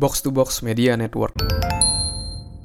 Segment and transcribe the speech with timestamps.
[0.00, 1.36] Box to Box Media Network.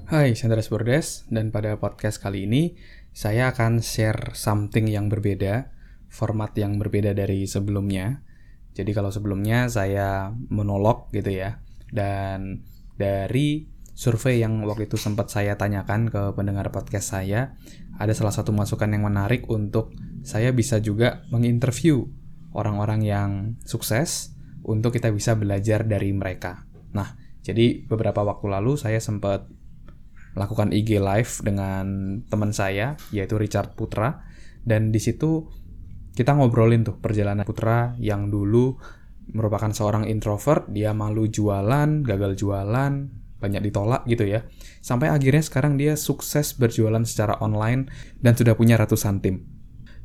[0.07, 2.79] Hai, saya Andreas Bordes, dan pada podcast kali ini
[3.11, 5.67] saya akan share something yang berbeda,
[6.07, 8.23] format yang berbeda dari sebelumnya.
[8.71, 11.59] Jadi kalau sebelumnya saya monolog gitu ya,
[11.91, 12.63] dan
[12.95, 17.59] dari survei yang waktu itu sempat saya tanyakan ke pendengar podcast saya,
[17.99, 19.91] ada salah satu masukan yang menarik untuk
[20.23, 21.99] saya bisa juga menginterview
[22.55, 23.31] orang-orang yang
[23.67, 24.31] sukses
[24.63, 26.63] untuk kita bisa belajar dari mereka.
[26.95, 29.45] Nah, jadi beberapa waktu lalu saya sempat
[30.33, 31.85] melakukan IG live dengan
[32.27, 34.25] teman saya yaitu Richard Putra
[34.65, 35.45] dan di situ
[36.17, 38.75] kita ngobrolin tuh perjalanan Putra yang dulu
[39.31, 42.93] merupakan seorang introvert, dia malu jualan, gagal jualan,
[43.41, 44.45] banyak ditolak gitu ya.
[44.79, 47.89] Sampai akhirnya sekarang dia sukses berjualan secara online
[48.21, 49.43] dan sudah punya ratusan tim.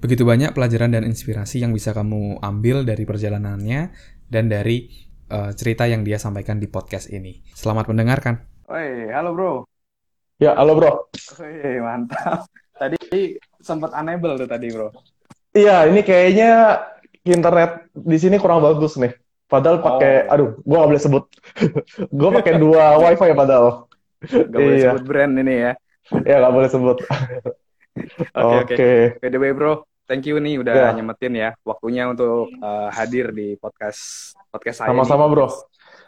[0.01, 3.93] Begitu banyak pelajaran dan inspirasi yang bisa kamu ambil dari perjalanannya
[4.33, 4.89] dan dari
[5.31, 7.41] uh, cerita yang dia sampaikan di podcast ini.
[7.55, 8.43] Selamat mendengarkan.
[8.67, 9.53] Woi, halo bro.
[10.43, 11.09] Ya, halo bro.
[11.39, 12.51] Woi, mantap.
[12.75, 14.91] Tadi sempat unable tuh tadi bro.
[15.55, 16.83] Iya, ini kayaknya
[17.27, 19.15] internet di sini kurang bagus nih.
[19.51, 20.33] Padahal pakai, oh.
[20.35, 21.25] aduh, gue gak boleh sebut.
[22.21, 23.67] gue pakai dua wifi ya padahal.
[24.23, 24.91] Gak boleh iya.
[24.95, 25.73] sebut brand ini ya.
[26.23, 26.99] Iya, gak boleh sebut.
[28.01, 28.65] Oke, oke.
[28.71, 29.19] Okay, okay.
[29.19, 30.95] By the way bro, thank you nih udah yeah.
[30.95, 34.91] nyemetin ya waktunya untuk uh, hadir di podcast podcast saya.
[34.91, 35.49] Sama-sama bro.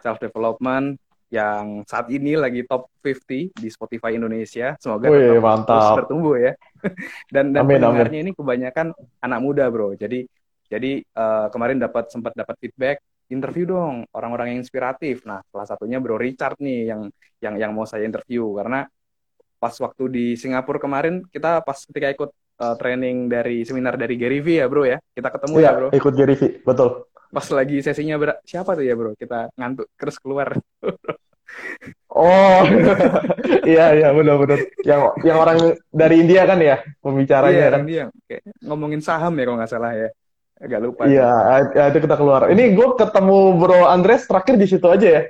[0.03, 0.99] Self development
[1.33, 4.77] yang saat ini lagi top 50 di Spotify Indonesia.
[4.77, 5.71] Semoga Wih, mantap.
[5.73, 6.53] terus bertumbuh ya.
[7.35, 8.29] dan dan amin, pendengarnya amin.
[8.29, 8.87] ini kebanyakan
[9.25, 9.97] anak muda bro.
[9.97, 10.29] Jadi
[10.69, 13.01] jadi uh, kemarin dapat sempat dapat feedback
[13.33, 15.25] interview dong orang-orang yang inspiratif.
[15.25, 17.09] Nah, salah satunya Bro Richard nih yang
[17.41, 18.85] yang yang mau saya interview karena
[19.57, 24.45] pas waktu di Singapura kemarin kita pas ketika ikut uh, training dari seminar dari Gary
[24.45, 25.01] V ya, Bro ya.
[25.01, 25.89] Kita ketemu ya, ya, Bro.
[25.97, 26.91] ikut Gary V, betul.
[27.33, 29.17] Pas lagi sesinya ber siapa tuh ya, Bro?
[29.17, 30.53] Kita ngantuk terus keluar.
[32.13, 32.61] oh,
[33.73, 34.61] iya iya benar benar.
[34.85, 35.59] Yang yang orang
[35.89, 37.81] dari India kan ya pembicaranya iya, kan.
[37.89, 38.05] India.
[38.29, 40.09] Kayak ngomongin saham ya kalau nggak salah ya.
[40.63, 41.03] Agak lupa.
[41.11, 41.33] Iya,
[41.75, 42.47] ya, itu kita keluar.
[42.47, 45.23] Ini gue ketemu Bro Andres terakhir di situ aja ya.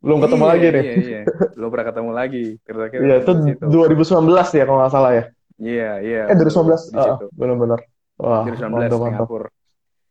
[0.00, 0.84] Belum ketemu iya, lagi nih.
[0.84, 1.20] Iya, iya.
[1.56, 2.44] Belum pernah ketemu lagi.
[2.64, 3.32] Terakhir iya, itu
[3.64, 5.24] 2019 ya kalau nggak salah ya.
[5.60, 6.22] Iya, iya.
[6.28, 6.92] Eh, 2019.
[6.96, 7.80] Uh, benar-benar.
[8.20, 9.48] Wah, 2019 mantap, Singapura.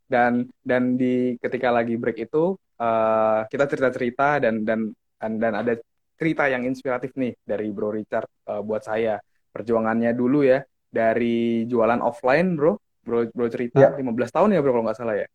[0.10, 4.90] Dan dan di ketika lagi break itu uh, kita cerita-cerita dan dan
[5.22, 5.74] dan dan ada
[6.18, 9.22] cerita yang inspiratif nih dari Bro Richard uh, buat saya.
[9.50, 13.90] Perjuangannya dulu ya dari jualan offline, Bro, bro bro cerita ya.
[13.94, 15.28] 15 tahun ya bro kalau nggak salah ya?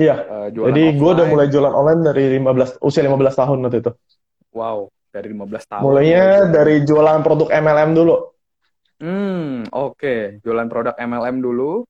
[0.00, 0.14] Iya.
[0.24, 3.92] Uh, jadi gue udah mulai jualan online dari 15 usia 15 tahun waktu itu.
[4.56, 5.82] Wow dari 15 tahun.
[5.82, 8.16] Mulainya dari jualan produk MLM dulu.
[9.02, 9.98] Hmm oke.
[9.98, 10.20] Okay.
[10.40, 11.84] jualan produk MLM dulu.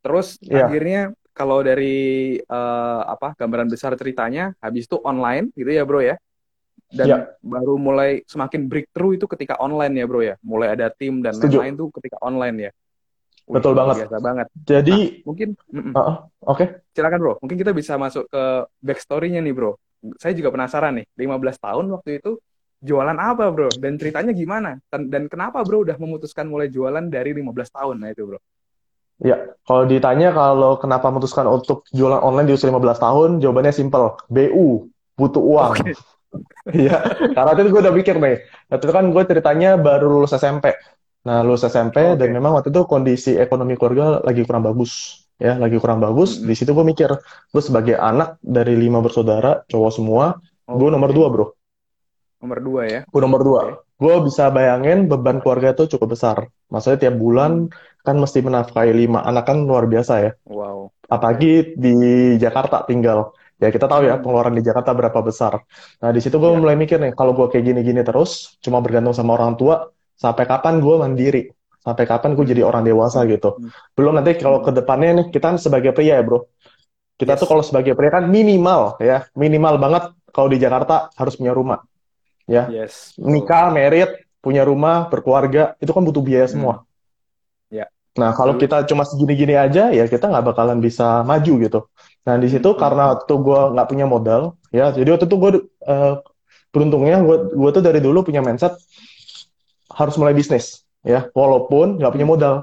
[0.00, 0.66] Terus ya.
[0.66, 6.16] akhirnya kalau dari uh, apa gambaran besar ceritanya habis itu online gitu ya bro ya
[6.88, 7.18] dan ya.
[7.44, 11.76] baru mulai semakin breakthrough itu ketika online ya bro ya mulai ada tim dan lain-lain
[11.76, 12.72] tuh ketika online ya
[13.46, 14.10] Betul banget.
[14.10, 14.46] Biasa banget.
[14.58, 15.48] Jadi nah, mungkin
[15.94, 16.58] uh, oke.
[16.58, 16.66] Okay.
[16.90, 17.32] Silakan Bro.
[17.38, 18.42] Mungkin kita bisa masuk ke
[18.82, 19.78] backstory-nya nih, Bro.
[20.18, 21.06] Saya juga penasaran nih.
[21.14, 22.42] 15 tahun waktu itu
[22.82, 23.78] jualan apa, Bro?
[23.78, 24.82] Dan ceritanya gimana?
[24.90, 27.96] Dan, dan kenapa, Bro, udah memutuskan mulai jualan dari 15 tahun?
[28.02, 28.38] Nah, itu, Bro.
[29.66, 34.14] Kalau ditanya kalau kenapa memutuskan untuk jualan online di usia 15 tahun, jawabannya simpel.
[34.30, 34.86] BU,
[35.18, 35.74] butuh uang.
[36.68, 37.32] Iya, okay.
[37.32, 38.36] karena itu gue udah mikir nih.
[38.68, 40.74] Waktu itu kan gue ceritanya baru lulus SMP.
[41.24, 42.18] Nah, lulus SMP okay.
[42.18, 46.36] dan memang waktu itu kondisi ekonomi keluarga lagi kurang bagus, ya, lagi kurang bagus.
[46.36, 46.48] Mm-hmm.
[46.50, 47.08] Di situ gue mikir,
[47.50, 50.76] gue sebagai anak dari lima bersaudara, cowok semua, okay.
[50.76, 51.46] gue nomor dua, bro.
[52.44, 53.00] Nomor dua ya?
[53.08, 53.60] Gue nomor dua.
[53.64, 53.74] Okay.
[53.96, 56.52] Gue bisa bayangin beban keluarga itu cukup besar.
[56.68, 57.72] Maksudnya tiap bulan
[58.06, 60.30] kan mesti menafkahi lima anak kan luar biasa ya.
[60.46, 60.94] Wow.
[61.10, 61.94] Apalagi di
[62.38, 63.34] Jakarta tinggal.
[63.56, 65.64] Ya kita tahu ya pengeluaran di Jakarta berapa besar.
[65.98, 66.60] Nah di situ gue yeah.
[66.60, 70.80] mulai mikir nih, kalau gue kayak gini-gini terus, cuma bergantung sama orang tua, sampai kapan
[70.80, 71.42] gue mandiri
[71.86, 73.62] sampai kapan gue jadi orang dewasa gitu
[73.94, 76.50] belum nanti kalau ke depannya nih kita sebagai pria ya bro
[77.14, 77.40] kita yes.
[77.44, 81.86] tuh kalau sebagai pria kan minimal ya minimal banget kalau di Jakarta harus punya rumah
[82.50, 83.14] ya yes.
[83.22, 86.82] nikah merit punya rumah berkeluarga itu kan butuh biaya semua hmm.
[86.82, 86.85] ya
[88.16, 91.80] nah kalau kita cuma segini-gini aja ya kita nggak bakalan bisa maju gitu
[92.24, 92.80] nah di situ hmm.
[92.80, 95.50] karena waktu gue nggak punya modal ya jadi waktu itu gue
[95.86, 96.14] uh,
[96.72, 98.74] beruntungnya gue gue tuh dari dulu punya mindset
[99.92, 102.54] harus mulai bisnis ya walaupun nggak punya modal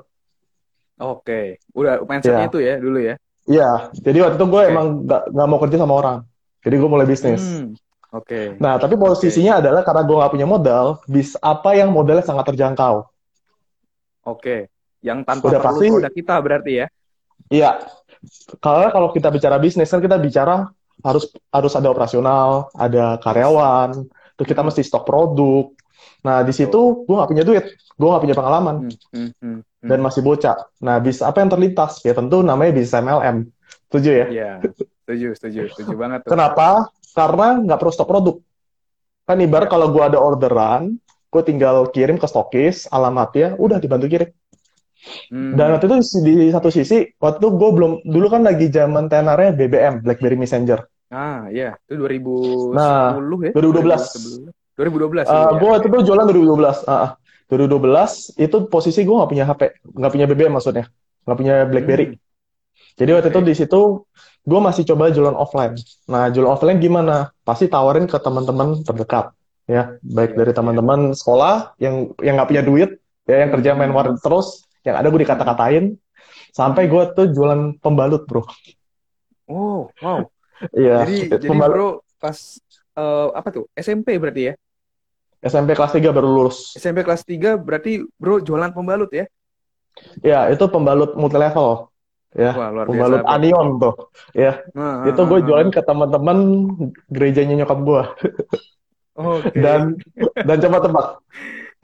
[0.99, 2.49] oke udah mindsetnya ya.
[2.49, 4.71] itu ya dulu ya Iya, jadi waktu itu gue okay.
[4.71, 6.17] emang nggak mau kerja sama orang,
[6.63, 7.43] jadi gue mulai bisnis.
[7.43, 7.75] Hmm.
[8.15, 8.55] Oke.
[8.55, 8.61] Okay.
[8.61, 9.61] Nah, tapi posisinya okay.
[9.67, 13.03] adalah karena gue nggak punya modal, bis apa yang modalnya sangat terjangkau.
[14.23, 14.59] Oke, okay.
[15.03, 16.87] Yang tanpa Udah perlu pasti, produk kita berarti ya?
[17.51, 17.71] Iya,
[18.63, 20.71] kalau kalau kita bicara bisnis kan kita bicara
[21.03, 24.07] harus harus ada operasional, ada karyawan,
[24.39, 25.67] terus kita mesti stok produk.
[26.23, 29.99] Nah di situ gue nggak punya duit, gue nggak punya pengalaman, hmm, hmm, hmm, dan
[29.99, 30.71] masih bocah.
[30.79, 31.99] Nah bis apa yang terlintas?
[32.07, 33.37] Ya tentu namanya bisnis MLM.
[33.91, 34.25] Setuju ya?
[34.31, 34.51] Iya,
[35.03, 36.19] setuju, setuju, setuju banget.
[36.23, 36.31] Tuh.
[36.31, 36.87] Kenapa?
[37.11, 38.35] Karena nggak perlu stok produk.
[39.27, 39.71] Kan ibarat ya.
[39.75, 40.95] kalau gue ada orderan,
[41.27, 44.31] gue tinggal kirim ke stokis, alamatnya, udah dibantu kirim.
[45.29, 45.59] Hmm.
[45.59, 49.51] Dan waktu itu di satu sisi, waktu itu gue belum, dulu kan lagi zaman tenarnya
[49.51, 50.79] BBM, BlackBerry Messenger.
[51.13, 51.77] Ah, iya.
[51.85, 53.51] Itu 2010 nah, ya?
[53.51, 54.49] 2012.
[54.73, 55.29] 2012.
[55.29, 56.89] Uh, gue waktu itu jualan 2012.
[56.89, 57.13] Uh,
[57.51, 59.61] 2012 itu posisi gue nggak punya HP,
[59.93, 60.85] nggak punya BBM maksudnya,
[61.27, 62.07] nggak punya BlackBerry.
[62.15, 62.21] Hmm.
[62.97, 63.37] Jadi waktu okay.
[63.37, 63.81] itu di situ
[64.43, 65.77] gue masih coba jualan offline.
[66.09, 67.29] Nah jualan offline gimana?
[67.45, 69.37] Pasti tawarin ke teman-teman terdekat,
[69.69, 71.17] ya, baik yeah, dari teman-teman yeah.
[71.17, 71.95] sekolah yang
[72.25, 72.89] yang nggak punya duit,
[73.29, 75.95] ya yang kerja main warnet terus, yang ada gue dikata-katain,
[76.53, 78.43] sampai gue tuh jualan pembalut bro.
[79.49, 80.23] Oh wow.
[80.71, 81.03] Iya.
[81.03, 82.37] jadi, jadi bro pas
[82.95, 84.53] uh, apa tuh SMP berarti ya?
[85.43, 86.71] SMP kelas 3 baru lulus.
[86.79, 89.27] SMP kelas 3 berarti bro jualan pembalut ya?
[90.23, 91.91] Ya, itu pembalut multi level.
[92.33, 93.95] Ya, Wah, luar pembalut biasa, anion tuh.
[94.33, 96.37] Ya, nah, itu gue jualin ke teman-teman
[97.11, 98.03] gerejanya nyokap gue.
[99.13, 99.61] Okay.
[99.61, 100.01] dan
[100.41, 101.07] dan coba tebak.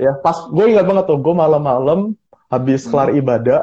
[0.02, 2.18] Ya, pas gue ingat banget tuh, gue malam-malam
[2.50, 2.90] habis hmm.
[2.92, 3.60] kelar ibadah,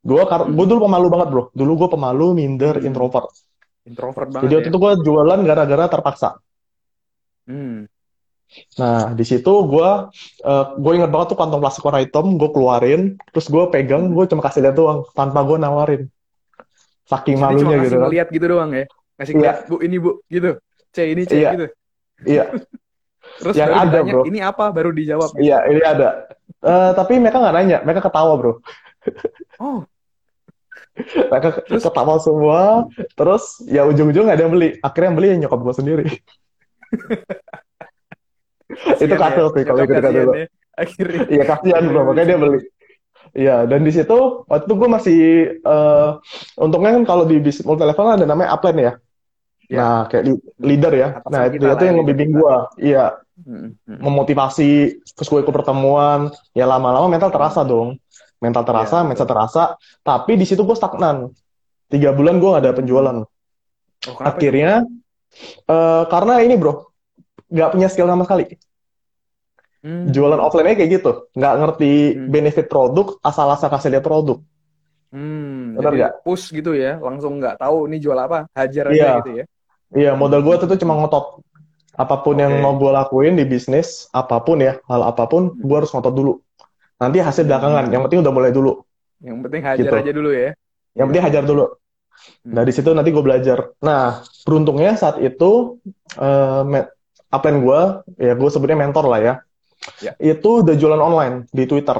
[0.00, 1.44] gue gue dulu pemalu banget bro.
[1.52, 2.88] Dulu gue pemalu, minder, hmm.
[2.88, 3.28] introvert.
[3.84, 4.44] Introvert banget.
[4.48, 4.72] Jadi waktu ya?
[4.72, 6.28] itu gue jualan gara-gara terpaksa.
[7.50, 7.90] Hmm.
[8.78, 9.90] Nah, di situ gue,
[10.42, 14.24] uh, gue inget banget tuh kantong plastik warna hitam, gue keluarin, terus gue pegang, gue
[14.26, 16.02] cuma kasih lihat doang, tanpa gue nawarin.
[17.06, 18.10] Saking Jadi malunya gitu kan.
[18.10, 18.84] lihat gitu doang ya?
[19.18, 19.52] Ngasih iya.
[19.66, 20.50] bu, ini bu, gitu.
[20.90, 21.50] C, ini C, iya.
[21.54, 21.66] gitu.
[22.26, 22.44] Iya.
[23.42, 24.22] terus yang ada, ditanya, bro.
[24.26, 24.64] ini apa?
[24.74, 25.30] Baru dijawab.
[25.38, 25.46] Gitu.
[25.46, 26.08] Iya, ini ada.
[26.60, 28.60] Uh, tapi mereka nggak nanya, mereka ketawa, bro.
[29.60, 29.84] oh.
[31.32, 31.82] mereka terus?
[31.82, 32.84] ketawa semua,
[33.16, 34.76] terus ya ujung-ujung gak ada yang beli.
[34.84, 36.04] Akhirnya yang beli yang nyokap gue sendiri
[39.00, 39.48] itu ya.
[39.54, 40.32] sih kalau ikut dulu.
[40.34, 40.46] Ya.
[40.76, 41.20] Akhirnya.
[41.28, 42.60] Iya kasihan bro, makanya dia beli.
[43.30, 44.18] Iya, dan di situ
[44.50, 45.20] waktu itu gue masih
[45.62, 46.18] uh,
[46.58, 48.92] untungnya kan kalau di bisnis multi level ada namanya upline ya.
[49.70, 49.78] Ya.
[49.78, 50.24] Nah, kayak
[50.58, 51.08] leader ya.
[51.22, 52.54] Atas nah, dia tuh yang ngebimbing gue.
[52.82, 53.06] Iya.
[53.40, 53.98] Hmm, hmm.
[54.04, 57.96] Memotivasi, terus gue ikut pertemuan, ya lama-lama mental terasa dong.
[58.40, 59.62] Mental terasa, ya, mental terasa,
[60.00, 61.28] tapi di situ gue stagnan.
[61.92, 63.16] Tiga bulan gue gak ada penjualan.
[64.08, 64.88] Oh, Akhirnya,
[65.68, 66.88] uh, karena ini bro,
[67.52, 68.56] nggak punya skill sama sekali.
[69.84, 70.08] Hmm.
[70.08, 72.28] Jualan offline-nya kayak gitu, nggak ngerti hmm.
[72.32, 74.40] benefit produk, asal-asal kasih lihat produk.
[75.12, 76.12] Hmm, Benar nggak?
[76.24, 79.12] Push gitu ya, langsung nggak tahu ini jual apa, hajar aja iya.
[79.20, 79.44] gitu ya.
[79.90, 81.42] Iya, modal gue tuh cuma ngotot.
[81.98, 82.46] Apa pun okay.
[82.46, 85.66] yang mau gue lakuin di bisnis, apa pun ya, hal apa pun, hmm.
[85.66, 86.32] gue harus ngotot dulu.
[87.02, 87.92] Nanti hasil belakangan, hmm.
[87.92, 88.80] yang penting udah mulai dulu.
[89.20, 89.94] Yang penting hajar gitu.
[89.98, 90.50] aja dulu ya.
[90.96, 91.64] Yang penting hajar dulu.
[91.66, 92.52] Hmm.
[92.54, 93.58] Nah, di situ nanti gue belajar.
[93.82, 95.82] Nah, beruntungnya saat itu,
[96.16, 96.62] uh,
[97.30, 97.80] upline gue,
[98.18, 99.34] ya gue sebenarnya mentor lah ya.
[100.00, 100.12] ya.
[100.22, 101.98] Itu udah jualan online di Twitter.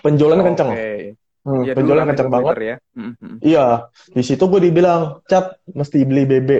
[0.00, 0.70] Penjualannya oh, kenceng.
[0.74, 1.02] Okay.
[1.40, 2.54] Hmm, ya, penjualan kenceng banget.
[2.60, 2.76] ya.
[2.96, 3.34] Mm-hmm.
[3.40, 3.66] Iya,
[4.12, 6.50] di situ gue dibilang, cat mesti beli BB.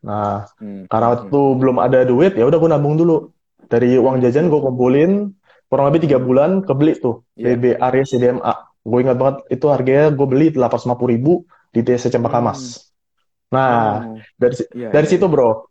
[0.00, 0.88] Nah, hmm.
[0.88, 1.56] karena waktu hmm.
[1.60, 3.30] belum ada duit, ya udah gue nabung dulu.
[3.70, 5.30] Dari uang jajan gue kumpulin
[5.70, 7.54] kurang lebih tiga bulan kebeli tuh yeah.
[7.54, 8.54] BB Area CDMA.
[8.82, 12.90] Gue ingat banget itu harganya gue beli delapan ratus ribu di TC Cempaka Mas.
[13.50, 13.54] Hmm.
[13.54, 13.70] Nah,
[14.02, 14.18] oh.
[14.34, 15.12] dari yeah, dari yeah.
[15.14, 15.70] situ bro,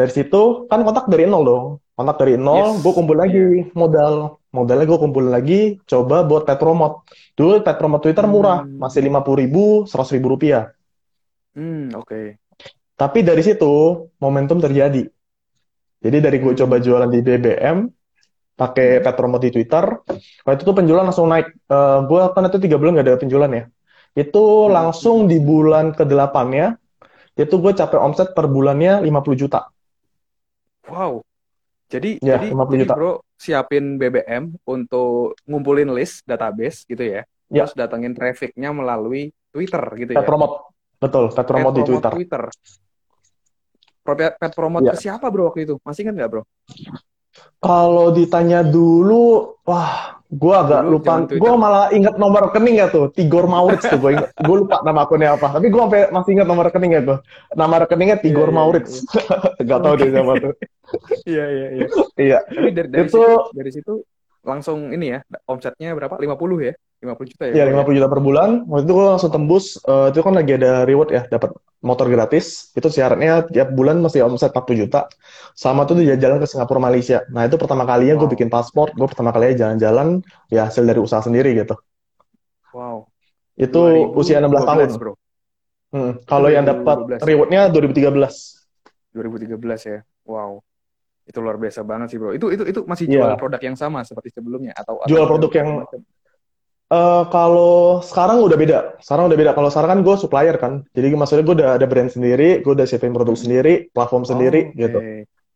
[0.00, 2.80] dari situ kan kontak dari nol dong kontak dari nol yes.
[2.80, 3.76] gue kumpul lagi yeah.
[3.76, 7.04] modal modalnya gue kumpul lagi coba buat pet promote
[7.36, 8.32] dulu pet promote Twitter hmm.
[8.32, 10.72] murah masih lima puluh ribu seratus ribu rupiah
[11.52, 12.39] hmm oke okay.
[13.00, 15.08] Tapi dari situ momentum terjadi
[16.04, 17.88] jadi dari gue coba jualan di BBM
[18.60, 19.04] pakai hmm.
[19.08, 19.84] pet promote di Twitter
[20.44, 23.48] waktu itu penjualan langsung naik uh, eh, gue kan itu tiga bulan gak ada penjualan
[23.48, 23.64] ya
[24.12, 24.68] itu hmm.
[24.68, 26.76] langsung di bulan ke delapannya
[27.40, 29.72] itu gue capai omset per bulannya 50 juta
[30.90, 31.22] Wow.
[31.90, 37.22] Jadi ya, jadi, jadi bro siapin BBM untuk ngumpulin list database gitu ya.
[37.50, 37.66] ya.
[37.66, 40.26] Terus datengin trafficnya melalui Twitter gitu pet ya.
[40.26, 40.70] Promote.
[41.00, 42.12] Betul, pet promote di Twitter.
[42.14, 42.42] Twitter.
[44.04, 44.94] Pet, promote ya.
[44.94, 45.74] ke siapa bro waktu itu?
[45.84, 46.42] Masih ingat nggak bro?
[47.60, 51.26] Kalau ditanya dulu, wah Gue agak Dulu, lupa.
[51.26, 53.10] Gue malah inget nomor rekening ya tuh.
[53.10, 55.58] Tigor Maurits tuh gue gue lupa nama akunnya apa.
[55.58, 57.18] Tapi gue masih inget nomor rekeningnya tuh.
[57.58, 58.94] Nama rekeningnya iya, Tigor yeah, Maurits.
[59.10, 59.66] Yeah, yeah.
[59.66, 60.54] Gak tau deh siapa tuh.
[61.30, 61.86] Iya iya iya.
[62.18, 62.38] Iya.
[62.46, 63.92] Tapi dari, dari itu situ, dari situ
[64.42, 66.14] langsung ini ya omsetnya berapa?
[66.14, 66.74] 50 ya?
[67.02, 67.52] 50 juta ya?
[67.58, 68.50] Iya, 50 juta per bulan.
[68.70, 69.82] Waktu itu gue langsung tembus.
[69.82, 72.70] Uh, itu kan lagi ada reward ya, dapat motor gratis.
[72.76, 75.08] Itu syaratnya tiap bulan mesti omset 40 juta.
[75.56, 77.24] Sama tuh dia jalan ke Singapura, Malaysia.
[77.32, 78.20] Nah itu pertama kalinya wow.
[78.24, 78.92] gue bikin paspor.
[78.92, 80.20] Gue pertama kalinya jalan-jalan
[80.52, 81.74] ya hasil dari usaha sendiri gitu.
[82.76, 83.08] Wow.
[83.56, 83.80] Itu
[84.16, 84.88] usia 16 tahun.
[84.96, 85.12] Bro.
[85.90, 86.12] Hmm.
[86.22, 88.14] Kalau yang dapat rewardnya 2013.
[89.16, 89.98] 2013 ya.
[90.24, 90.62] Wow.
[91.26, 92.36] Itu luar biasa banget sih, Bro.
[92.36, 93.38] Itu itu itu masih jual yeah.
[93.40, 95.68] produk yang sama seperti sebelumnya atau jual atau produk yang
[96.90, 98.78] Uh, kalau sekarang udah beda.
[98.98, 99.54] Sekarang udah beda.
[99.54, 100.82] Kalau sekarang kan gue supplier kan.
[100.90, 103.44] Jadi maksudnya gue udah ada brand sendiri, gue udah siapin produk hmm.
[103.46, 104.80] sendiri, platform sendiri okay.
[104.82, 104.98] gitu.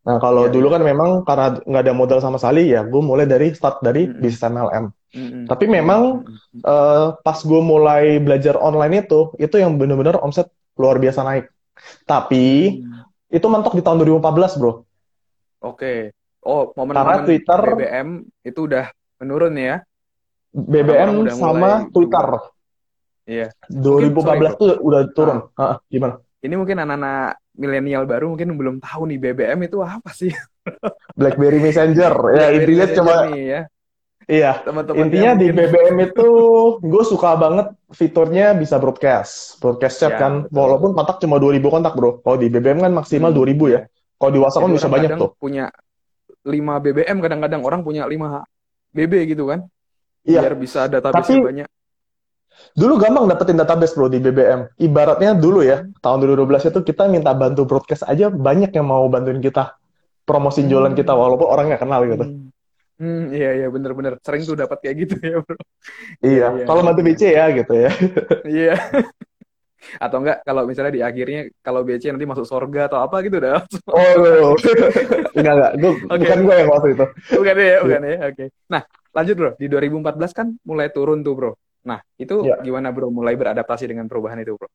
[0.06, 0.74] Nah kalau yeah, dulu yeah.
[0.78, 4.10] kan memang karena nggak ada modal sama sekali ya, gue mulai dari start dari mm
[4.14, 4.22] -hmm.
[4.22, 4.84] bisnis MLM.
[4.86, 5.44] Mm -hmm.
[5.50, 6.00] Tapi memang
[6.62, 10.46] uh, pas gue mulai belajar online itu, itu yang bener-bener omset
[10.78, 11.50] luar biasa naik.
[12.06, 13.34] Tapi mm.
[13.34, 14.70] itu mentok di tahun 2014 bro.
[14.70, 14.78] Oke.
[15.66, 15.98] Okay.
[16.44, 18.08] Oh momen, -momen Twitter BBM
[18.44, 19.80] itu udah menurun ya?
[20.54, 21.70] BBM udah sama.
[21.90, 22.26] Twitter.
[23.26, 23.48] Iya.
[23.66, 25.38] 2014 mungkin, tuh udah turun.
[25.58, 25.82] Ah.
[25.90, 26.22] gimana?
[26.44, 30.30] Ini mungkin anak-anak milenial baru mungkin belum tahu nih BBM itu apa sih?
[31.18, 32.14] BlackBerry Messenger.
[32.36, 33.60] ya intinya cuma nih, ya.
[34.24, 34.52] Iya,
[34.96, 35.68] intinya di mungkin...
[35.68, 36.28] BBM itu
[36.80, 40.56] gue suka banget fiturnya bisa broadcast, broadcast chat ya, kan, betul.
[40.56, 42.24] walaupun kontak cuma 2000 kontak bro.
[42.24, 43.40] Kalau di BBM kan maksimal hmm.
[43.52, 43.80] 2000 ya.
[44.16, 45.30] Kalau di WhatsApp kan bisa banyak tuh.
[45.36, 45.68] Punya
[46.44, 48.16] 5 BBM kadang-kadang orang punya 5
[48.96, 49.68] BB gitu kan.
[50.24, 50.40] Iya.
[50.40, 51.68] Biar bisa database Tapi, banyak.
[52.74, 54.66] Dulu gampang dapetin database bro di BBM.
[54.80, 59.38] Ibaratnya dulu ya, tahun 2012 itu kita minta bantu broadcast aja banyak yang mau bantuin
[59.38, 59.78] kita
[60.24, 60.70] promosi hmm.
[60.72, 62.24] jualan kita walaupun orang nggak kenal gitu.
[62.24, 62.50] Hmm.
[62.94, 65.58] Hmm, iya iya bener-bener sering tuh dapat kayak gitu ya bro.
[66.22, 67.90] Iya, iya kalau bantu BC ya gitu ya.
[68.46, 68.74] iya.
[70.04, 73.60] Atau enggak kalau misalnya di akhirnya kalau BC nanti masuk surga atau apa gitu dah.
[73.90, 74.56] Oh,
[75.36, 76.18] enggak enggak, gua, okay.
[76.24, 77.06] bukan gue yang waktu itu.
[77.36, 78.14] Bukan ya, bukan ya.
[78.16, 78.32] Oke.
[78.32, 78.48] Okay.
[78.72, 78.82] Nah,
[79.14, 81.52] lanjut bro di 2014 kan mulai turun tuh bro
[81.86, 82.58] nah itu ya.
[82.60, 84.68] gimana bro mulai beradaptasi dengan perubahan itu bro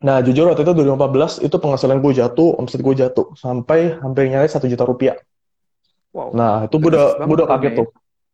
[0.00, 4.48] nah jujur waktu itu 2014 itu penghasilan gue jatuh omset gue jatuh sampai hampir nyari
[4.48, 5.18] satu juta rupiah
[6.14, 6.32] wow.
[6.32, 7.78] nah itu gue udah gue udah kaget ya.
[7.84, 7.88] tuh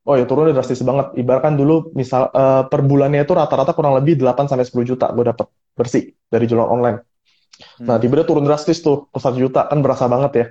[0.06, 4.22] oh ya turunnya drastis banget ibaratkan dulu misal uh, per bulannya itu rata-rata kurang lebih
[4.22, 7.86] 8 sampai 10 juta gue dapat bersih dari jualan online hmm.
[7.90, 10.46] nah tiba-tiba turun drastis tuh ke 1 juta kan berasa banget ya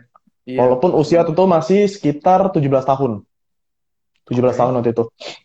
[0.46, 0.62] Iya.
[0.62, 3.26] Walaupun usia tentu masih sekitar 17 tahun.
[4.26, 4.58] 17 okay.
[4.58, 5.04] tahun waktu itu.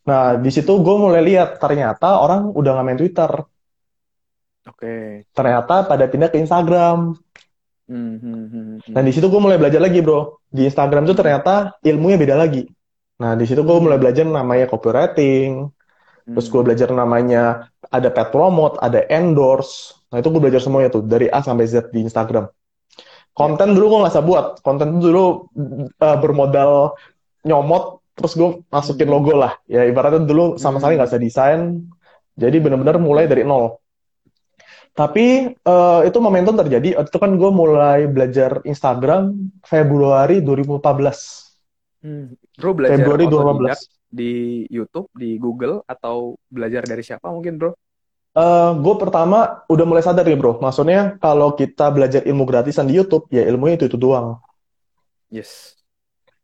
[0.09, 3.31] Nah, di situ gue mulai lihat ternyata orang udah nggak main Twitter.
[4.65, 4.81] Oke.
[4.81, 5.05] Okay.
[5.37, 7.13] Ternyata pada pindah ke Instagram.
[7.91, 8.95] Hmm, hmm.
[8.95, 10.41] Nah, di situ gue mulai belajar lagi, bro.
[10.49, 12.65] Di Instagram itu ternyata ilmunya beda lagi.
[13.21, 15.69] Nah, di situ gue mulai belajar namanya copywriting.
[15.69, 16.35] Hmm.
[16.39, 20.01] Terus gue belajar namanya ada pet promote, ada endorse.
[20.09, 22.49] Nah, itu gue belajar semuanya tuh dari A sampai Z di Instagram.
[23.37, 24.47] Konten dulu gue nggak bisa buat.
[24.65, 25.51] Konten dulu
[26.01, 26.97] uh, bermodal
[27.45, 29.15] nyomot terus gue masukin hmm.
[29.17, 29.57] logo lah.
[29.65, 31.89] Ya ibaratnya dulu sama sekali nggak bisa desain.
[32.37, 33.81] Jadi benar-benar mulai dari nol.
[34.93, 37.01] Tapi uh, itu momentum terjadi.
[37.01, 39.33] Itu kan gue mulai belajar Instagram
[39.65, 42.61] Februari 2014 hmm.
[42.61, 44.33] bro belajar Februari 2015 di
[44.69, 47.73] YouTube di Google atau belajar dari siapa mungkin bro?
[48.31, 52.95] Uh, gue pertama udah mulai sadar nih bro, maksudnya kalau kita belajar ilmu gratisan di
[52.95, 54.39] YouTube, ya ilmunya itu itu doang.
[55.35, 55.80] Yes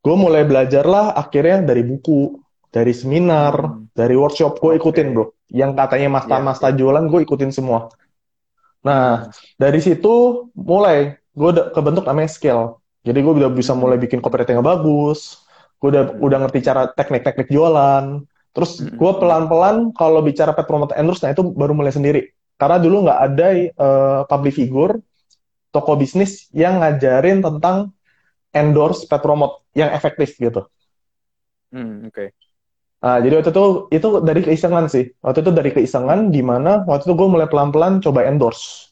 [0.07, 2.39] gue mulai belajar lah akhirnya dari buku
[2.71, 3.91] dari seminar hmm.
[3.91, 6.79] dari workshop gue ikutin bro yang katanya masta-masta yeah.
[6.79, 7.91] jualan gue ikutin semua
[8.87, 9.59] nah hmm.
[9.59, 14.63] dari situ mulai gue udah kebentuk namanya skill jadi gue udah bisa mulai bikin copywriting
[14.63, 15.43] yang bagus
[15.83, 16.23] gue udah hmm.
[16.23, 18.23] udah ngerti cara teknik-teknik jualan
[18.55, 18.95] terus hmm.
[18.95, 23.21] gue pelan-pelan kalau bicara pet promote endorse nah itu baru mulai sendiri karena dulu nggak
[23.27, 25.03] ada uh, public figure
[25.75, 27.96] toko bisnis yang ngajarin tentang
[28.57, 30.65] endorse pet promote yang efektif gitu.
[31.69, 32.17] Hmm, oke.
[32.17, 32.29] Okay.
[33.05, 35.13] Nah, jadi waktu itu itu dari keisengan sih.
[35.21, 38.91] Waktu itu dari keisengan di mana waktu itu gue mulai pelan-pelan coba endorse.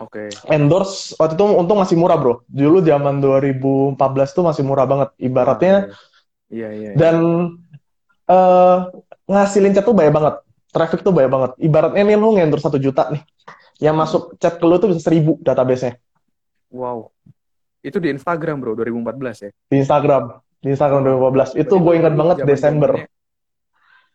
[0.00, 0.32] Oke.
[0.32, 0.56] Okay.
[0.56, 2.48] Endorse waktu itu untung masih murah, Bro.
[2.48, 4.00] Dulu zaman 2014
[4.32, 5.92] tuh masih murah banget ibaratnya.
[6.48, 6.90] Iya, iya.
[6.90, 6.96] iya.
[6.96, 7.16] Dan
[8.26, 8.88] uh,
[9.28, 10.34] ngasilin chat tuh banyak banget.
[10.72, 11.50] Traffic tuh banyak banget.
[11.60, 13.22] Ibaratnya nih lu ngendorse satu juta nih.
[13.78, 16.00] Yang masuk chat ke lu tuh bisa seribu database-nya.
[16.72, 17.12] Wow.
[17.80, 19.50] Itu di Instagram bro 2014 ya?
[19.72, 20.22] Di Instagram,
[20.60, 21.56] di Instagram 2014.
[21.56, 22.90] Itu gue ingat banget Desember.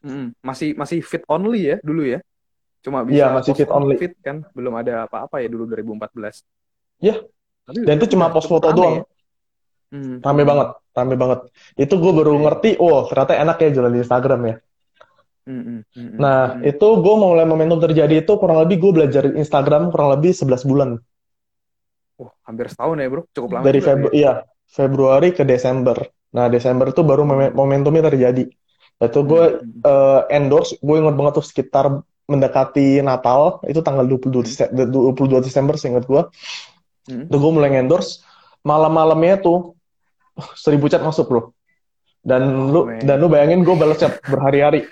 [0.05, 2.21] Mm, masih masih fit only ya dulu ya?
[2.85, 3.97] Cuma bisa Iya, masih fit only.
[3.97, 6.45] Fit kan, belum ada apa-apa ya dulu 2014.
[7.01, 7.25] Iya.
[7.65, 9.01] Dan itu cuma post foto doang.
[9.01, 9.03] Ya?
[9.89, 10.21] Hmm.
[10.21, 11.39] Rame banget, rame banget.
[11.73, 14.55] Itu gue baru ngerti, oh ternyata enak ya jualan di Instagram ya.
[15.45, 16.17] Mm -hmm.
[16.17, 16.69] Nah, mm -hmm.
[16.73, 20.89] itu gue mulai momentum terjadi itu kurang lebih gue belajar Instagram kurang lebih 11 bulan.
[22.15, 23.63] Oh, hampir setahun ya bro, cukup lama.
[23.67, 24.19] Dari Februari, ya.
[24.19, 24.33] iya,
[24.71, 25.99] Februari ke Desember.
[26.31, 28.47] Nah, Desember itu baru momentumnya terjadi.
[28.95, 29.83] Itu gue hmm.
[29.83, 31.85] uh, endorse, gue ingat banget tuh sekitar
[32.25, 35.11] mendekati Natal, itu tanggal 22, hmm.
[35.11, 36.23] 22 Desember seingat gue.
[37.11, 37.27] Hmm.
[37.27, 38.23] Itu gue mulai endorse.
[38.63, 39.75] Malam-malamnya tuh
[40.55, 41.41] seribu chat masuk bro.
[42.25, 43.03] Dan oh, lu man.
[43.03, 44.87] dan lu bayangin gue balas chat berhari-hari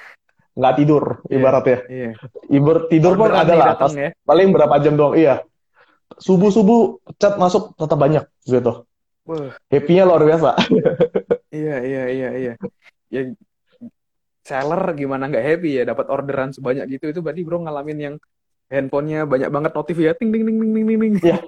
[0.54, 1.78] nggak tidur yeah, ibaratnya.
[1.90, 2.14] Yeah.
[2.46, 4.14] Ibarat tidur pun adalah ya.
[4.22, 5.18] paling berapa jam doang.
[5.18, 5.42] Iya
[6.20, 8.86] subuh-subuh chat masuk tetap banyak gitu.
[9.72, 10.60] Happy-nya luar biasa.
[11.54, 12.54] iya, iya, iya, iya.
[13.08, 13.22] Ya
[14.44, 18.16] seller gimana nggak happy ya dapat orderan sebanyak gitu itu berarti bro ngalamin yang
[18.68, 21.14] handphonenya banyak banget notif ya ting ting ting ting ting ting.
[21.24, 21.40] Iya.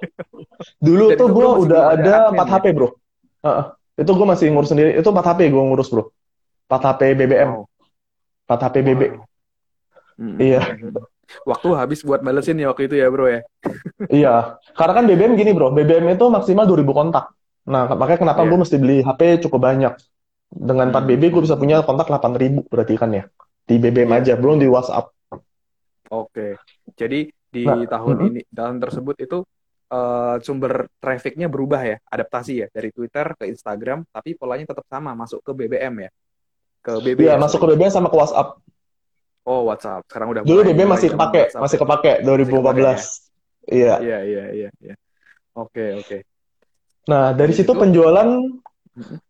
[0.80, 2.88] Dulu tuh gue udah ada 4 HP bro.
[3.44, 4.96] Uh, itu gue masih ngurus sendiri.
[4.96, 6.08] Itu 4 HP gue ngurus bro.
[6.72, 7.50] 4 HP BBM.
[7.52, 7.64] Wow.
[8.48, 9.02] 4 HP BB.
[9.12, 9.24] Wow.
[10.16, 10.36] Hmm.
[10.40, 10.60] Iya.
[11.42, 13.40] Waktu habis buat balesin ya waktu itu ya bro ya.
[14.10, 14.34] iya.
[14.74, 15.74] Karena kan BBM gini bro.
[15.74, 17.24] BBM itu maksimal 2000 kontak.
[17.66, 18.50] Nah makanya kenapa yeah.
[18.50, 19.94] gue mesti beli HP cukup banyak.
[20.46, 23.24] Dengan 4 BB gue bisa punya kontak 8000 berarti kan ya.
[23.66, 24.20] Di BBM yeah.
[24.22, 25.10] aja, belum di WhatsApp.
[26.14, 26.54] Oke.
[26.94, 28.28] Jadi di nah, tahun uh -huh.
[28.30, 29.38] ini tahun tersebut itu
[29.90, 35.14] uh, sumber trafficnya berubah ya, adaptasi ya dari Twitter ke Instagram, tapi polanya tetap sama,
[35.14, 36.10] masuk ke BBM ya.
[36.82, 37.26] Ke BBM.
[37.26, 38.58] Iya, masuk ke BBM sama ke WhatsApp.
[39.46, 40.02] Oh, WhatsApp.
[40.10, 43.30] Sekarang udah Dulu BBM masih kepake, masih kepake 2014.
[43.70, 43.94] Iya.
[44.02, 44.94] Iya, iya, iya, iya.
[45.54, 46.26] Oke, oke.
[47.06, 48.26] Nah, dari situ penjualan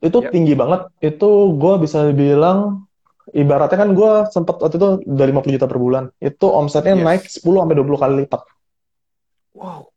[0.00, 0.32] itu yep.
[0.32, 0.88] tinggi banget.
[1.04, 2.88] Itu gue bisa bilang
[3.36, 6.04] ibaratnya kan gue sempat waktu itu dari 50 juta per bulan.
[6.16, 7.04] Itu omsetnya yes.
[7.04, 8.42] naik 10 sampai 20 kali lipat.
[9.52, 9.92] Wow.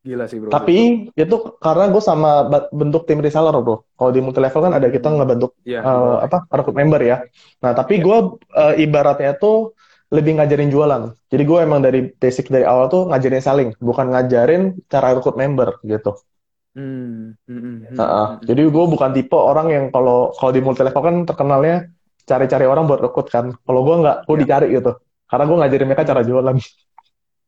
[0.00, 0.48] Gila sih, Bro.
[0.48, 3.84] Tapi itu karena gue sama bentuk tim reseller, Bro.
[4.00, 6.48] Kalau di multi level kan ada kita ngebentuk yeah, uh, apa?
[6.48, 7.20] rekrut member ya.
[7.60, 8.04] Nah, tapi yeah.
[8.08, 8.18] gue
[8.56, 9.76] uh, ibaratnya tuh
[10.08, 11.02] lebih ngajarin jualan.
[11.28, 15.78] Jadi gue emang dari basic dari awal tuh ngajarin selling, bukan ngajarin cara rekrut member
[15.84, 16.16] gitu.
[16.74, 17.36] Hmm.
[17.44, 17.60] Hmm.
[17.60, 17.76] Hmm.
[17.92, 18.08] Nah,
[18.40, 18.48] hmm.
[18.48, 21.92] Jadi gue bukan tipe orang yang kalau kalau di multi level kan terkenalnya
[22.24, 23.52] cari-cari orang buat rekrut kan.
[23.52, 24.40] Kalau gue nggak, gue ya.
[24.42, 24.92] dicari gitu.
[25.28, 26.56] Karena gue ngajarin mereka cara jualan.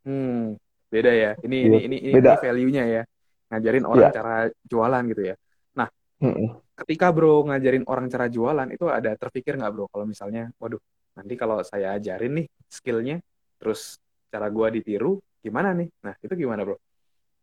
[0.04, 0.61] Hmm.
[0.92, 1.32] Beda ya.
[1.40, 1.78] Ini ya.
[1.80, 3.02] ini ini, ini value-nya ya.
[3.49, 4.12] Ngajarin orang ya.
[4.12, 4.37] cara
[4.68, 5.34] jualan gitu ya.
[5.72, 5.88] Nah,
[6.20, 6.49] hmm.
[6.84, 10.80] ketika bro ngajarin orang cara jualan itu ada terpikir nggak bro kalau misalnya, waduh,
[11.16, 13.16] nanti kalau saya ajarin nih skillnya,
[13.56, 13.96] terus
[14.28, 15.88] cara gue ditiru, gimana nih?
[16.04, 16.76] Nah, itu gimana bro?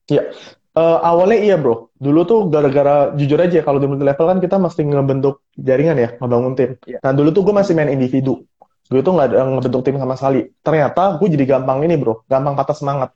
[0.09, 0.33] Iya,
[0.79, 1.89] Uh, awalnya iya bro.
[1.97, 6.09] Dulu tuh gara-gara jujur aja kalau di multi level kan kita mesti ngebentuk jaringan ya,
[6.21, 6.71] ngebangun tim.
[6.87, 7.01] Yeah.
[7.01, 8.45] Nah dulu tuh gue masih main individu.
[8.87, 10.53] Gue tuh nggak ngebentuk tim sama sekali.
[10.61, 13.09] Ternyata gue jadi gampang ini bro, gampang patah semangat.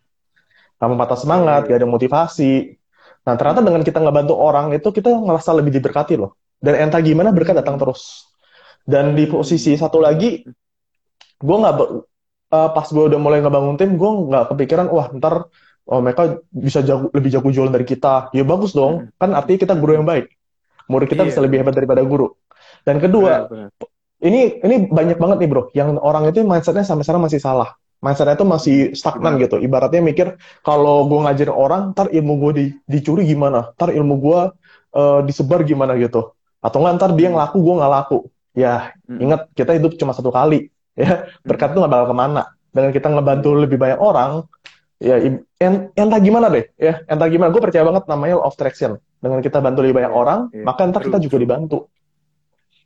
[0.83, 1.79] Gampang patah semangat, yeah.
[1.79, 2.75] gak ada motivasi.
[3.23, 6.35] Nah ternyata dengan kita ngebantu orang itu kita ngerasa lebih diberkati loh.
[6.59, 8.27] Dan entah gimana berkat datang terus.
[8.83, 10.43] Dan di posisi satu lagi,
[11.39, 11.75] gue nggak
[12.51, 15.47] uh, pas gue udah mulai ngebangun tim, gue nggak kepikiran wah ntar
[15.87, 18.35] oh mereka bisa jago, lebih jago jualan dari kita.
[18.35, 19.19] Ya bagus dong, hmm.
[19.19, 20.27] kan artinya kita guru yang baik.
[20.91, 21.29] Murid kita iya.
[21.31, 22.35] bisa lebih hebat daripada guru.
[22.83, 23.87] Dan kedua, benar, benar.
[24.19, 27.71] ini ini banyak banget nih bro, yang orang itu mindsetnya sampai sekarang masih salah.
[28.03, 29.63] Mindsetnya itu masih stagnan gitu.
[29.63, 34.39] Ibaratnya mikir kalau gue ngajarin orang, ntar ilmu gue di, dicuri gimana, ntar ilmu gue
[34.99, 36.35] uh, disebar gimana gitu.
[36.59, 38.19] Atau nggak ntar dia yang laku, gue nggak laku.
[38.53, 39.23] Ya, hmm.
[39.23, 40.67] ingat kita hidup cuma satu kali.
[40.93, 42.43] Ya, berkat itu nggak bakal ke mana.
[42.69, 44.45] Dengan kita ngebantu lebih banyak orang,
[45.03, 48.95] ya en, entah gimana deh ya entah gimana gue percaya banget namanya law of attraction
[49.19, 50.63] dengan kita bantu lebih banyak orang yeah.
[50.63, 51.91] maka entar kita juga dibantu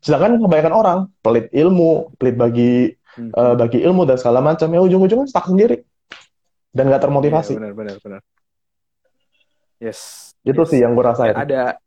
[0.02, 3.32] sedangkan kebanyakan orang pelit ilmu pelit bagi hmm.
[3.34, 5.82] uh, bagi ilmu dan segala macam ya ujung-ujungnya stuck sendiri
[6.72, 8.22] dan gak termotivasi yeah, benar benar benar
[9.82, 10.70] yes itu yes.
[10.70, 11.82] sih yang gue rasain ada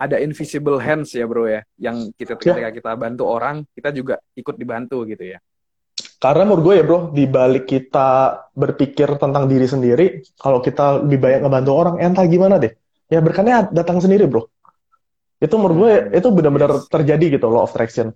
[0.00, 2.38] ada invisible hands ya bro ya yang kita ya.
[2.38, 2.72] ketika yeah.
[2.72, 5.40] kita bantu orang kita juga ikut dibantu gitu ya
[6.20, 8.08] karena menurut gue ya bro, di balik kita
[8.52, 12.76] berpikir tentang diri sendiri, kalau kita lebih banyak ngebantu orang, entah gimana deh.
[13.08, 14.44] Ya berkatnya datang sendiri bro.
[15.40, 16.18] Itu menurut gue hmm.
[16.20, 16.92] itu benar-benar yes.
[16.92, 18.12] terjadi gitu law of attraction.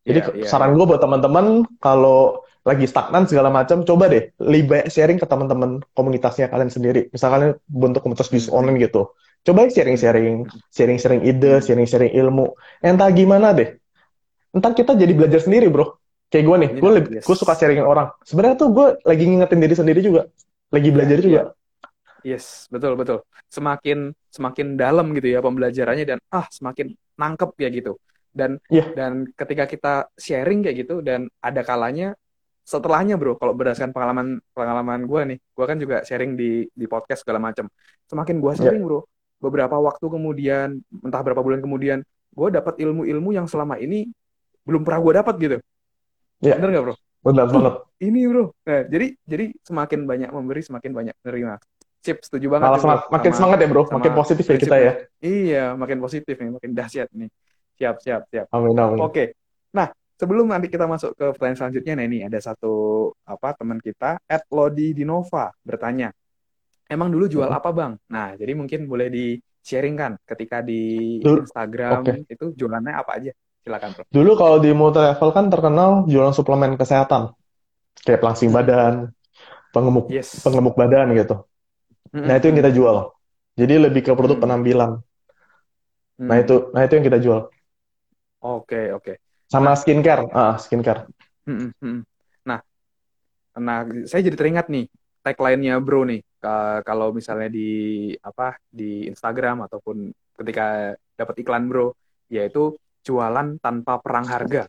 [0.00, 4.88] Jadi yeah, yeah, saran gue buat teman-teman kalau lagi stagnan segala macam, coba deh lebih
[4.88, 7.08] sharing ke teman-teman komunitasnya kalian sendiri.
[7.12, 8.58] Misalkan bentuk komunitas bisnis hmm.
[8.58, 9.12] online gitu.
[9.40, 11.64] Coba sharing-sharing, sharing-sharing ide, hmm.
[11.64, 12.52] sharing-sharing ilmu.
[12.84, 13.76] Entah gimana deh.
[14.52, 17.24] Entar kita jadi belajar sendiri, bro kayak gue nih gue yes.
[17.26, 20.30] gue suka sharingin orang sebenarnya tuh gue lagi ngingetin diri sendiri juga
[20.70, 21.40] lagi iya, belajar yeah, juga
[22.22, 22.38] yeah.
[22.38, 23.18] yes betul betul
[23.50, 27.98] semakin semakin dalam gitu ya pembelajarannya dan ah semakin nangkep ya gitu
[28.30, 28.86] dan yeah.
[28.94, 32.14] dan ketika kita sharing kayak gitu dan ada kalanya
[32.62, 37.26] setelahnya bro kalau berdasarkan pengalaman pengalaman gue nih gue kan juga sharing di di podcast
[37.26, 37.66] segala macam
[38.06, 38.58] semakin gue iya.
[38.62, 38.90] sharing yeah.
[38.90, 39.00] bro
[39.40, 41.98] beberapa waktu kemudian entah berapa bulan kemudian
[42.30, 44.06] gue dapat ilmu-ilmu yang selama ini
[44.62, 45.58] belum pernah gue dapat gitu
[46.40, 46.56] Ya.
[46.56, 46.94] Bener nggak bro?
[47.20, 47.74] Benar banget.
[48.00, 48.44] Ini bro.
[48.64, 51.54] Nah, jadi jadi semakin banyak memberi, semakin banyak menerima.
[52.00, 52.64] Sip, setuju banget.
[52.64, 54.92] Malah semangat, sama, makin semangat ya bro, makin positif ya kita ya.
[55.20, 57.28] Iya, makin positif nih, makin dahsyat nih.
[57.80, 58.46] Siap, siap, siap.
[58.52, 59.00] Amin, amin.
[59.00, 59.32] Oke.
[59.72, 59.88] Nah,
[60.20, 64.44] sebelum nanti kita masuk ke pertanyaan selanjutnya, nah ini ada satu apa teman kita, Ed
[64.52, 66.12] Lodi Dinova bertanya,
[66.92, 67.96] emang dulu jual apa bang?
[68.12, 72.28] Nah, jadi mungkin boleh di sharing kan ketika di Instagram okay.
[72.28, 73.32] itu jualannya apa aja?
[73.60, 74.02] Silakan, Bro.
[74.08, 77.32] Dulu kalau di multi level kan terkenal jualan suplemen kesehatan.
[78.00, 79.12] Kayak pelangsing badan,
[79.72, 80.40] pengemuk yes.
[80.40, 81.44] pengemuk badan gitu.
[82.12, 82.26] Mm-hmm.
[82.26, 82.96] Nah itu yang kita jual.
[83.60, 84.44] Jadi lebih ke produk mm-hmm.
[84.44, 84.90] penampilan.
[84.96, 86.28] Mm-hmm.
[86.28, 87.40] Nah itu, nah itu yang kita jual.
[88.40, 89.04] Oke okay, oke.
[89.04, 89.16] Okay.
[89.50, 91.10] Sama skincare, ah skincare.
[91.44, 91.98] Mm-hmm.
[92.46, 92.60] Nah,
[93.58, 94.86] nah saya jadi teringat nih
[95.20, 96.22] tagline-nya bro nih.
[96.88, 100.08] kalau misalnya di apa di Instagram ataupun
[100.40, 101.92] ketika dapat iklan bro,
[102.32, 104.64] yaitu jualan tanpa perang harga.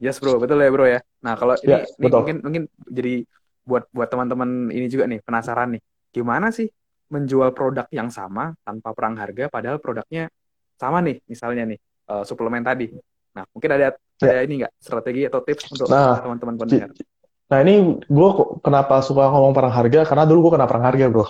[0.00, 1.04] Yes bro, betul ya bro ya.
[1.20, 3.28] Nah kalau ini, ya, ini mungkin mungkin jadi
[3.68, 6.72] buat buat teman-teman ini juga nih penasaran nih, gimana sih
[7.12, 10.32] menjual produk yang sama tanpa perang harga, padahal produknya
[10.80, 11.78] sama nih, misalnya nih
[12.08, 12.88] uh, suplemen tadi.
[13.36, 14.30] Nah mungkin ada ya.
[14.30, 16.90] ada ini nggak strategi atau tips untuk nah, teman-teman pendengar?
[17.50, 17.74] Nah ini
[18.06, 18.30] gue
[18.62, 20.06] kenapa suka ngomong perang harga?
[20.06, 21.26] Karena dulu gue kena perang harga bro.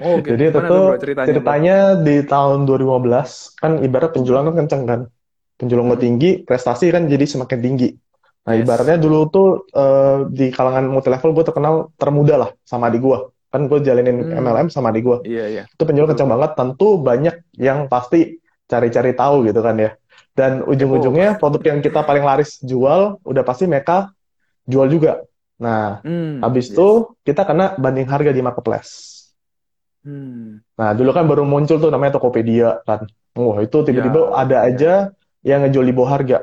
[0.00, 0.38] Oh, okay.
[0.38, 0.60] Jadi itu
[1.02, 5.00] ceritanya, ceritanya di tahun 2015 kan ibarat penjualan kan kenceng kan
[5.60, 7.90] penjualan gue tinggi, prestasi kan jadi semakin tinggi.
[8.48, 8.64] Nah, yes.
[8.64, 13.18] ibaratnya dulu tuh uh, di kalangan multi level gue terkenal termuda lah sama adik gue.
[13.52, 14.40] Kan gue jalanin hmm.
[14.40, 15.18] MLM sama adik gue.
[15.28, 15.62] Iya, iya.
[15.68, 16.50] Itu penjualan kencang banget.
[16.56, 19.90] Tentu banyak yang pasti cari-cari tahu gitu kan ya.
[20.40, 24.08] Dan ujung-ujungnya produk yang kita paling laris jual, udah pasti mereka
[24.64, 25.20] jual juga.
[25.60, 26.80] Nah, hmm, habis yes.
[26.80, 29.20] itu kita kena banding harga di marketplace.
[30.00, 30.64] Hmm.
[30.80, 33.04] Nah, dulu kan baru muncul tuh namanya Tokopedia kan.
[33.36, 34.68] Wah, itu tiba-tiba ya, ada ya.
[34.72, 34.92] aja
[35.44, 36.38] yang ngejual di bawah harga.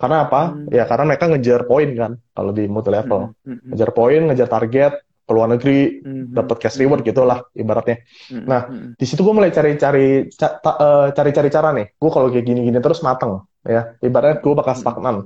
[0.00, 0.56] Karena apa?
[0.56, 0.72] Hmm.
[0.72, 3.36] Ya karena mereka ngejar poin kan kalau di multi level.
[3.44, 3.60] Hmm.
[3.60, 3.76] Hmm.
[3.76, 4.92] Ngejar poin, ngejar target,
[5.26, 6.30] ke luar negeri, hmm.
[6.30, 7.10] dapat cash reward hmm.
[7.10, 8.06] gitulah ibaratnya.
[8.30, 8.46] Hmm.
[8.46, 8.60] Nah,
[8.94, 11.98] di situ gue mulai cari-cari eh, cari-cari cara nih.
[11.98, 13.98] Gue kalau kayak gini-gini terus mateng ya.
[13.98, 15.16] Ibaratnya gue bakal stagnan.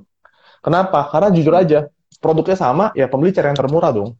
[0.64, 1.12] Kenapa?
[1.12, 1.84] Karena jujur aja,
[2.16, 4.16] produknya sama, ya pembeli cari yang termurah dong.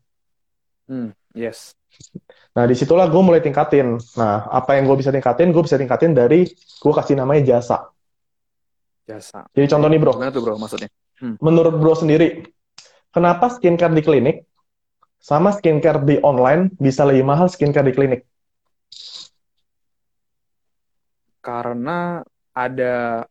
[0.85, 1.17] Hmm.
[1.33, 1.73] Yes.
[2.53, 3.97] Nah, di situlah gue mulai tingkatin.
[4.21, 5.49] Nah, apa yang gue bisa tingkatin?
[5.49, 7.89] Gue bisa tingkatin dari gue kasih namanya jasa.
[9.09, 9.49] Jasa.
[9.57, 10.13] Jadi contoh nih bro.
[10.13, 10.93] Gimana tuh bro maksudnya?
[11.25, 11.41] Hmm.
[11.41, 12.45] Menurut bro sendiri,
[13.13, 14.37] kenapa skincare di klinik
[15.21, 18.21] sama skincare di online bisa lebih mahal skincare di klinik?
[21.45, 22.25] Karena
[22.57, 23.25] ada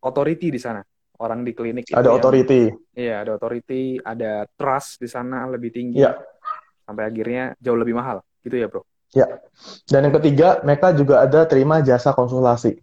[0.00, 0.80] authority di sana.
[1.18, 2.70] Orang di klinik ada authority.
[2.94, 6.00] Iya, ada authority, ada trust di sana lebih tinggi.
[6.00, 6.16] Iya.
[6.86, 8.22] Sampai akhirnya jauh lebih mahal.
[8.40, 8.86] Gitu ya, Bro?
[9.12, 9.26] Ya.
[9.90, 12.78] Dan yang ketiga, mereka juga ada terima jasa konsultasi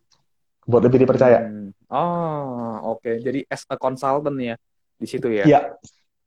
[0.68, 1.48] buat lebih dipercaya.
[1.48, 1.72] Hmm.
[1.88, 3.02] Oh, oke.
[3.02, 3.16] Okay.
[3.24, 4.56] Jadi as a consultant ya
[5.00, 5.46] di situ ya.
[5.48, 5.60] Iya.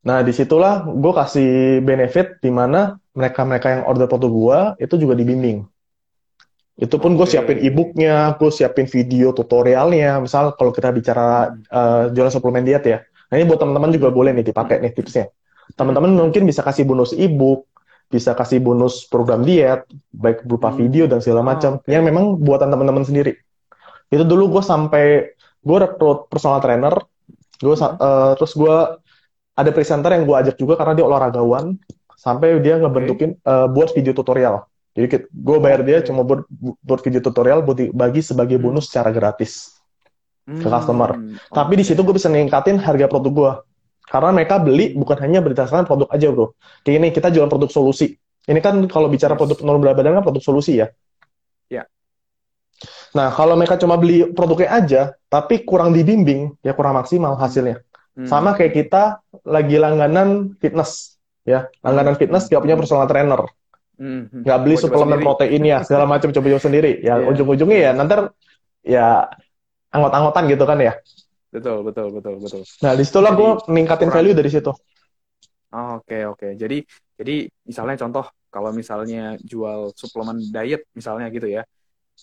[0.08, 5.12] Nah, di situlah gue kasih benefit di mana mereka-mereka yang order produk gue itu juga
[5.12, 5.68] dibimbing.
[6.80, 7.18] Itu pun okay.
[7.20, 10.24] gue siapin e-booknya, gue siapin video tutorialnya.
[10.24, 12.98] Misal kalau kita bicara uh, jualan suplemen diet ya.
[13.28, 15.28] Nah ini buat teman-teman juga boleh nih dipakai nih tipsnya.
[15.76, 17.68] Teman-teman mungkin bisa kasih bonus e-book,
[18.08, 19.84] bisa kasih bonus program diet,
[20.16, 20.78] baik berupa hmm.
[20.80, 21.92] video dan segala macam, okay.
[21.92, 23.36] yang memang buatan teman-teman sendiri.
[24.08, 26.96] Itu dulu gue sampai gue rekrut personal trainer
[27.58, 28.76] gue uh, terus gue
[29.58, 31.74] ada presenter yang gue ajak juga karena dia olahragawan
[32.14, 33.50] sampai dia ngebentukin okay.
[33.50, 34.62] uh, eh, buat video tutorial
[34.94, 36.46] jadi gue bayar dia cuma buat
[36.82, 38.64] buat video tutorial buat bagi sebagai hmm.
[38.64, 38.90] bonus hmm.
[38.94, 39.82] secara gratis
[40.46, 40.62] hmm.
[40.62, 41.42] ke customer okay.
[41.50, 43.52] tapi di situ gue bisa ningkatin harga produk gue
[44.08, 46.54] karena mereka beli bukan hanya berdasarkan produk aja bro
[46.86, 48.14] kayak ini kita jual produk solusi
[48.48, 50.88] ini kan kalau bicara produk normal badan kan produk solusi ya
[53.16, 57.80] Nah, kalau mereka cuma beli produknya aja, tapi kurang dibimbing, ya kurang maksimal hasilnya.
[58.18, 58.28] Hmm.
[58.28, 61.16] Sama kayak kita lagi langganan fitness,
[61.48, 61.66] ya.
[61.80, 63.48] Langganan fitness gak punya personal trainer.
[63.98, 64.30] Hmm.
[64.44, 67.00] Gak beli suplemen protein ya, segala macam coba-coba sendiri.
[67.02, 67.30] Ya, yeah.
[67.32, 68.14] ujung-ujungnya ya nanti
[68.84, 69.06] ya
[69.90, 70.94] anggot-anggotan gitu kan ya.
[71.48, 72.62] Betul, betul, betul, betul.
[72.84, 74.68] Nah, di situ lah gue ningkatin value dari situ.
[74.68, 74.84] Oke,
[75.72, 76.38] okay, oke.
[76.38, 76.50] Okay.
[76.60, 76.78] Jadi,
[77.16, 81.64] jadi misalnya contoh, kalau misalnya jual suplemen diet misalnya gitu ya,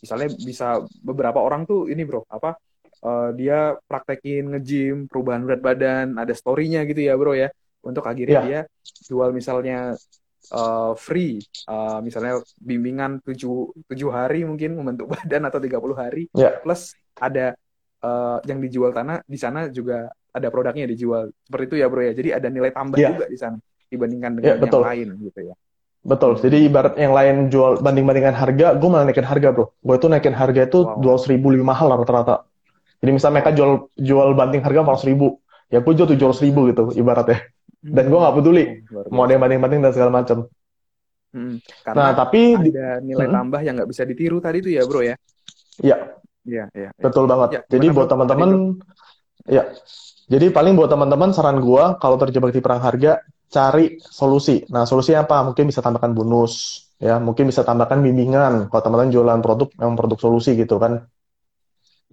[0.02, 2.58] misalnya bisa beberapa orang tuh ini bro apa
[3.06, 7.54] uh, dia praktekin nge-gym perubahan berat badan ada storynya gitu ya bro ya
[7.86, 8.46] untuk akhirnya yeah.
[8.50, 8.60] dia
[9.06, 9.94] jual misalnya
[10.50, 11.38] uh, free
[11.70, 16.58] uh, misalnya bimbingan tujuh tujuh hari mungkin membentuk badan atau 30 hari yeah.
[16.66, 17.54] plus ada
[18.02, 22.14] uh, yang dijual tanah di sana juga ada produknya dijual seperti itu ya bro ya
[22.18, 23.14] jadi ada nilai tambah yeah.
[23.14, 25.56] juga di sana dibandingkan dengan yeah, yang lain gitu ya
[26.06, 26.38] Betul.
[26.38, 29.74] Jadi ibarat yang lain jual banding-bandingkan harga, gue malah naikin harga, bro.
[29.82, 31.26] Gue itu naikin harga itu dua wow.
[31.26, 32.46] ribu lebih mahal lah rata-rata.
[33.06, 35.38] Jadi misalnya mereka jual jual banding harga empat ribu,
[35.70, 37.46] ya gue jual tujuh ribu gitu ibaratnya.
[37.86, 40.50] Dan gue nggak peduli hmm, mau ada yang banding-banding dan segala macam.
[41.30, 41.62] Hmm,
[41.94, 43.36] nah tapi ada nilai hmm.
[43.38, 45.14] tambah yang nggak bisa ditiru tadi itu ya, bro ya?
[45.86, 45.98] Iya.
[46.46, 46.90] Iya, iya.
[46.94, 47.04] Ya.
[47.06, 47.50] Betul banget.
[47.54, 48.82] Ya, Jadi buat teman-teman,
[49.46, 49.70] ya.
[50.26, 54.66] Jadi paling buat teman-teman saran gue kalau terjebak di perang harga, cari solusi.
[54.74, 55.46] Nah, solusi apa?
[55.46, 58.70] Mungkin bisa tambahkan bonus, ya, mungkin bisa tambahkan bimbingan.
[58.74, 61.06] Kalau teman-teman jualan produk yang produk solusi gitu kan.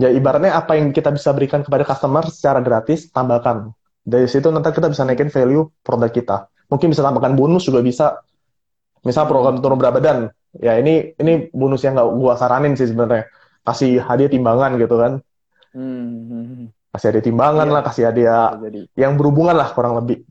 [0.01, 3.71] Ya ibaratnya apa yang kita bisa berikan kepada customer secara gratis, tambahkan.
[4.03, 6.37] Dari situ nanti kita bisa naikin value produk kita.
[6.73, 8.19] Mungkin bisa tambahkan bonus juga bisa.
[9.03, 10.19] Misal program turun berat badan,
[10.61, 13.25] Ya ini ini bonus yang nggak gua saranin sih sebenarnya.
[13.65, 15.13] Kasih hadiah timbangan gitu kan.
[15.73, 16.29] Hmm.
[16.29, 16.67] hmm, hmm.
[16.93, 17.75] Kasih hadiah timbangan iya.
[17.75, 18.81] lah, kasih hadiah Jadi.
[19.01, 20.29] yang berhubungan lah kurang lebih.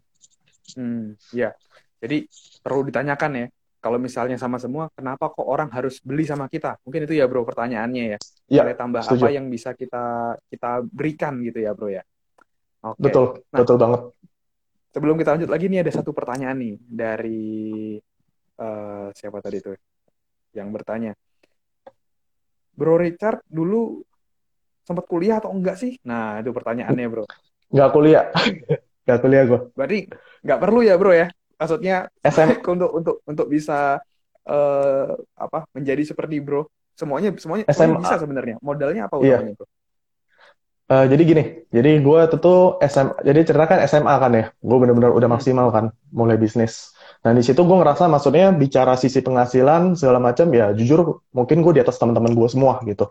[0.78, 1.58] Hmm, ya.
[1.98, 2.30] Jadi
[2.62, 3.46] perlu ditanyakan ya,
[3.82, 6.78] kalau misalnya sama semua, kenapa kok orang harus beli sama kita?
[6.86, 8.20] Mungkin itu ya bro pertanyaannya ya.
[8.46, 8.62] Ya.
[8.62, 9.26] Nilai tambah setuju.
[9.26, 12.06] apa yang bisa kita kita berikan gitu ya bro ya.
[12.86, 13.02] Oke.
[13.10, 14.02] Betul, nah, betul banget.
[14.94, 17.98] Sebelum kita lanjut lagi nih ada satu pertanyaan nih dari
[18.62, 19.74] uh, siapa tadi tuh
[20.54, 21.18] yang bertanya.
[22.78, 24.06] Bro Richard dulu
[24.86, 25.98] sempat kuliah atau enggak sih?
[26.06, 27.26] Nah itu pertanyaannya bro.
[27.74, 28.26] Enggak kuliah.
[29.02, 29.60] Enggak kuliah gue.
[29.74, 30.00] Berarti
[30.46, 31.28] nggak perlu ya bro ya?
[31.62, 34.02] Maksudnya SM untuk untuk untuk bisa
[34.50, 36.66] uh, apa menjadi seperti bro
[36.98, 39.38] semuanya semuanya, semuanya bisa sebenarnya modalnya apa iya.
[39.54, 39.70] bro
[40.92, 45.24] Uh, jadi gini, jadi gue tuh SM, jadi ceritakan SMA kan ya, gue bener-bener udah
[45.24, 45.36] hmm.
[45.40, 46.92] maksimal kan, mulai bisnis.
[47.24, 51.80] Nah di situ gue ngerasa maksudnya bicara sisi penghasilan segala macam ya jujur mungkin gue
[51.80, 53.08] di atas teman-teman gue semua gitu.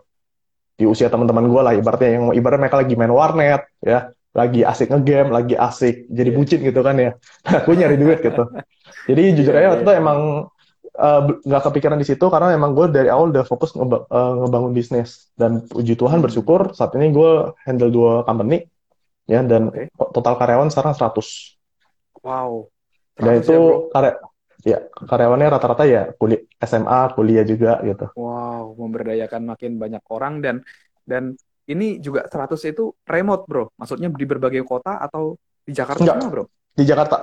[0.77, 4.87] Di usia teman-teman gue lah ibaratnya yang ibarat mereka lagi main warnet ya, lagi asik
[4.87, 6.37] ngegame, lagi asik jadi yeah.
[6.39, 7.11] bucin gitu kan ya.
[7.43, 8.43] aku nyari duit gitu.
[9.11, 9.87] Jadi jujur yeah, aja waktu yeah.
[9.91, 10.19] itu emang
[10.95, 14.45] eh, nggak uh, kepikiran di situ karena emang gue dari awal udah fokus ngeba uh,
[14.45, 16.25] ngebangun bisnis dan puji Tuhan hmm.
[16.25, 18.63] bersyukur saat ini gue handle dua company
[19.27, 19.91] ya dan okay.
[20.15, 22.23] total karyawan sekarang 100.
[22.23, 22.71] Wow.
[23.19, 24.13] Dan itu ya, karya
[24.61, 28.05] ya karyawannya rata-rata ya kuliah SMA, kuliah juga gitu.
[28.15, 30.55] Wow, memberdayakan makin banyak orang dan
[31.03, 31.35] dan
[31.71, 33.65] ini juga 100 itu remote bro.
[33.79, 36.43] Maksudnya di berbagai kota atau di Jakarta Enggak, semua bro?
[36.75, 37.17] Di Jakarta.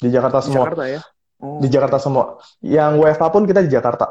[0.00, 0.56] Di Jakarta semua.
[0.56, 1.00] Di Jakarta ya?
[1.36, 2.24] Oh, di Jakarta semua.
[2.64, 4.06] Yang WFA pun kita di Jakarta.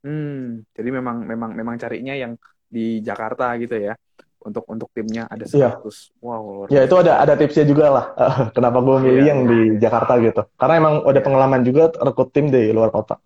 [0.00, 2.36] Hmm jadi memang memang memang carinya yang
[2.68, 3.96] di Jakarta gitu ya.
[4.40, 5.76] Untuk untuk timnya ada 100 yeah.
[6.24, 8.04] wow ya itu ada ada tipsnya juga lah.
[8.56, 9.50] Kenapa gue milih yeah, yang yeah.
[9.52, 9.78] di iya.
[9.84, 10.42] Jakarta gitu.
[10.56, 11.10] Karena emang yeah.
[11.12, 13.20] ada pengalaman juga rekrut tim di luar kota.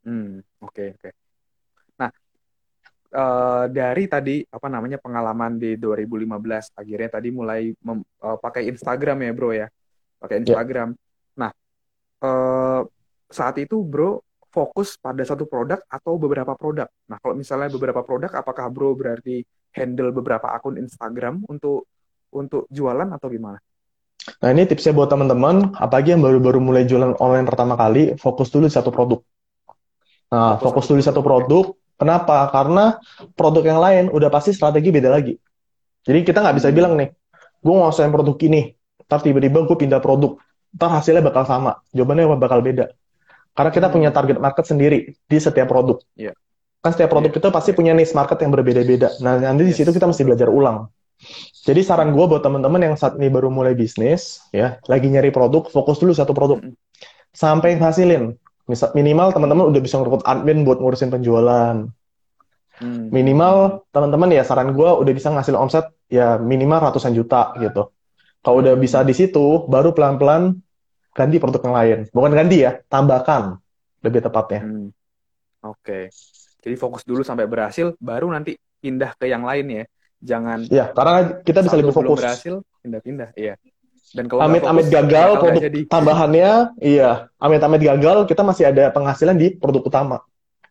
[0.00, 1.08] Hmm oke okay, oke.
[1.08, 1.19] okay
[3.14, 9.18] uh, dari tadi apa namanya pengalaman di 2015 akhirnya tadi mulai mem, uh, pakai Instagram
[9.26, 9.66] ya bro ya
[10.20, 10.40] pakai ya.
[10.46, 10.88] Instagram.
[10.94, 11.38] Yeah.
[11.40, 11.50] Nah
[12.22, 12.80] uh,
[13.30, 16.90] saat itu bro fokus pada satu produk atau beberapa produk.
[17.06, 21.86] Nah kalau misalnya beberapa produk, apakah bro berarti handle beberapa akun Instagram untuk
[22.34, 23.58] untuk jualan atau gimana?
[24.42, 28.68] Nah ini tipsnya buat teman-teman, apalagi yang baru-baru mulai jualan online pertama kali, fokus dulu
[28.68, 29.22] di satu produk.
[30.30, 31.64] Nah, fokus, fokus dulu di satu produk,
[32.00, 32.48] Kenapa?
[32.48, 32.96] Karena
[33.36, 35.36] produk yang lain udah pasti strategi beda lagi.
[36.00, 36.76] Jadi kita nggak bisa hmm.
[36.80, 37.12] bilang nih,
[37.60, 38.72] gue nguasain produk ini,
[39.04, 40.40] ntar tiba-tiba gue pindah produk,
[40.72, 41.76] ntar hasilnya bakal sama.
[41.92, 42.88] Jawabannya bakal beda.
[43.52, 43.94] Karena kita hmm.
[44.00, 46.00] punya target market sendiri di setiap produk.
[46.16, 46.32] Yeah.
[46.80, 47.40] Kan setiap produk yeah.
[47.44, 49.20] itu pasti punya niche market yang berbeda-beda.
[49.20, 49.68] Nah, nanti yes.
[49.68, 50.88] di situ kita mesti belajar ulang.
[51.68, 55.68] Jadi saran gue buat teman-teman yang saat ini baru mulai bisnis, ya, lagi nyari produk,
[55.68, 56.64] fokus dulu satu produk.
[56.64, 56.72] Hmm.
[57.36, 58.40] Sampai hasilin.
[58.70, 61.90] Misal, minimal teman-teman udah bisa ngerekut admin buat ngurusin penjualan.
[62.80, 63.06] Hmm.
[63.10, 67.90] Minimal teman-teman ya saran gue udah bisa ngasih omset ya minimal ratusan juta gitu.
[68.40, 70.56] Kalau udah bisa di situ, baru pelan-pelan
[71.12, 71.98] ganti produk yang lain.
[72.08, 73.60] Bukan ganti ya, tambahkan
[74.00, 74.64] lebih tepatnya.
[74.64, 74.88] Hmm.
[75.66, 75.76] Oke.
[75.84, 76.04] Okay.
[76.60, 79.84] Jadi fokus dulu sampai berhasil, baru nanti pindah ke yang lain ya.
[80.20, 80.58] Jangan.
[80.68, 82.20] Ya, karena kita bisa lebih fokus.
[82.20, 82.54] berhasil,
[82.84, 83.32] pindah-pindah.
[83.36, 83.56] Iya.
[84.10, 85.80] Dan kalau amit-amit gagal produk jadi.
[85.86, 86.50] tambahannya,
[86.82, 90.18] iya, amit-amit gagal kita masih ada penghasilan di produk utama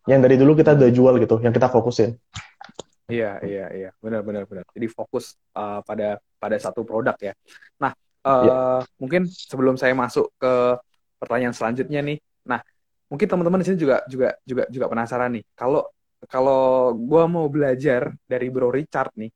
[0.04, 2.20] yang dari dulu kita udah jual gitu, yang kita fokusin.
[3.10, 4.68] Iya, iya, iya, benar, benar, benar.
[4.70, 7.34] Jadi fokus uh, pada pada satu produk ya.
[7.82, 7.96] Nah,
[8.28, 8.54] uh, ya.
[9.00, 10.78] mungkin sebelum saya masuk ke
[11.18, 12.60] pertanyaan selanjutnya nih, nah
[13.10, 15.44] mungkin teman-teman di sini juga juga juga juga penasaran nih.
[15.56, 15.90] Kalau
[16.28, 19.32] kalau gue mau belajar dari Bro Richard nih,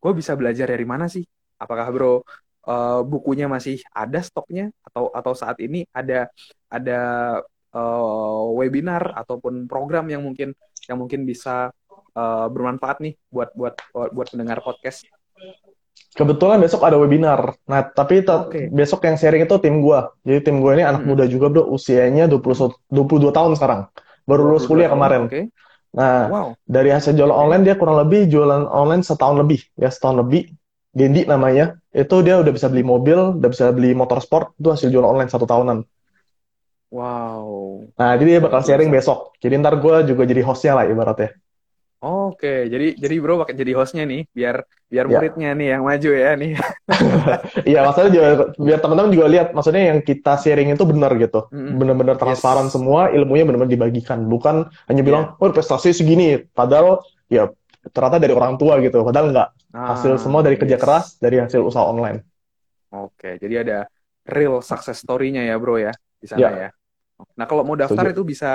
[0.00, 1.26] gue bisa belajar dari mana sih?
[1.60, 2.24] Apakah Bro
[2.70, 6.30] uh, bukunya masih ada stoknya atau atau saat ini ada
[6.70, 7.00] ada
[7.74, 10.54] uh, webinar ataupun program yang mungkin
[10.86, 11.74] yang mungkin bisa
[12.14, 15.06] uh, bermanfaat nih buat buat buat pendengar podcast.
[16.10, 17.54] Kebetulan besok ada webinar.
[17.70, 18.66] Nah, tapi okay.
[18.66, 20.00] besok yang sharing itu tim gue.
[20.26, 21.10] Jadi tim gue ini anak hmm.
[21.14, 21.70] muda juga, Bro.
[21.70, 23.80] Usianya 20 22 tahun sekarang.
[24.26, 25.30] Baru lulus kuliah kemarin.
[25.30, 25.54] Okay.
[25.94, 26.48] Nah, wow.
[26.66, 30.50] dari hasil jualan online dia kurang lebih jualan online setahun lebih, ya setahun lebih.
[30.90, 34.88] Gendi namanya itu dia udah bisa beli mobil, udah bisa beli motor sport, itu hasil
[34.90, 35.86] jual online satu tahunan.
[36.90, 37.86] Wow.
[37.94, 39.38] Nah, jadi dia bakal sharing besok.
[39.38, 41.38] Jadi ntar gue juga jadi hostnya lah ibaratnya.
[42.00, 45.20] Oke, jadi jadi bro pakai jadi hostnya nih, biar biar ya.
[45.20, 46.52] muridnya nih yang maju ya nih.
[47.70, 51.76] Iya, maksudnya juga biar teman-teman juga lihat, maksudnya yang kita sharing itu benar gitu, mm-hmm.
[51.76, 52.72] benar-benar transparan yes.
[52.72, 55.44] semua, ilmunya benar-benar dibagikan, bukan hanya bilang, yeah.
[55.44, 57.52] oh prestasi segini, padahal ya
[57.90, 59.48] ternyata dari orang tua gitu, padahal enggak.
[59.70, 60.82] Ah, hasil semua dari kerja yes.
[60.82, 62.22] keras, dari hasil usaha online.
[62.90, 63.78] Oke, jadi ada
[64.26, 66.50] real success story-nya ya bro ya di sana ya.
[66.68, 66.70] ya.
[67.36, 68.16] Nah, kalau mau daftar Setuju.
[68.16, 68.52] itu bisa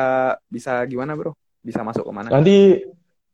[0.49, 1.37] bisa gimana, Bro?
[1.61, 2.29] Bisa masuk ke mana?
[2.33, 2.81] Nanti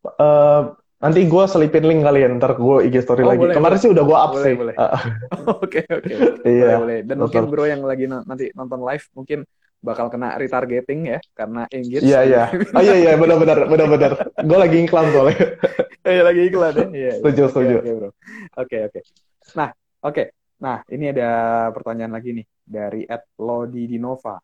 [0.03, 0.61] uh,
[1.01, 3.43] nanti gue selipin link kalian ntar gue IG story oh, lagi.
[3.47, 3.83] Boleh, Kemarin boleh.
[3.83, 4.53] sih udah gue up boleh, sih.
[4.55, 4.75] Boleh.
[5.63, 6.13] Oke oke.
[6.45, 6.77] Iya.
[6.77, 9.39] Boleh, Dan mungkin bro yang lagi nanti nonton live mungkin
[9.81, 12.05] bakal kena retargeting ya karena engage.
[12.05, 12.43] Iya iya.
[12.71, 14.11] Oh iya iya benar-benar benar-benar.
[14.37, 15.45] gue lagi iklan soalnya.
[16.05, 16.85] Iya lagi iklan ya.
[16.93, 17.13] Iya.
[17.17, 17.75] Setuju setuju.
[17.81, 18.09] Oke bro.
[18.61, 18.99] Oke oke.
[19.57, 19.69] Nah
[20.05, 20.23] oke.
[20.61, 21.29] Nah ini ada
[21.73, 24.37] pertanyaan lagi nih dari Ed Lodi Dinova.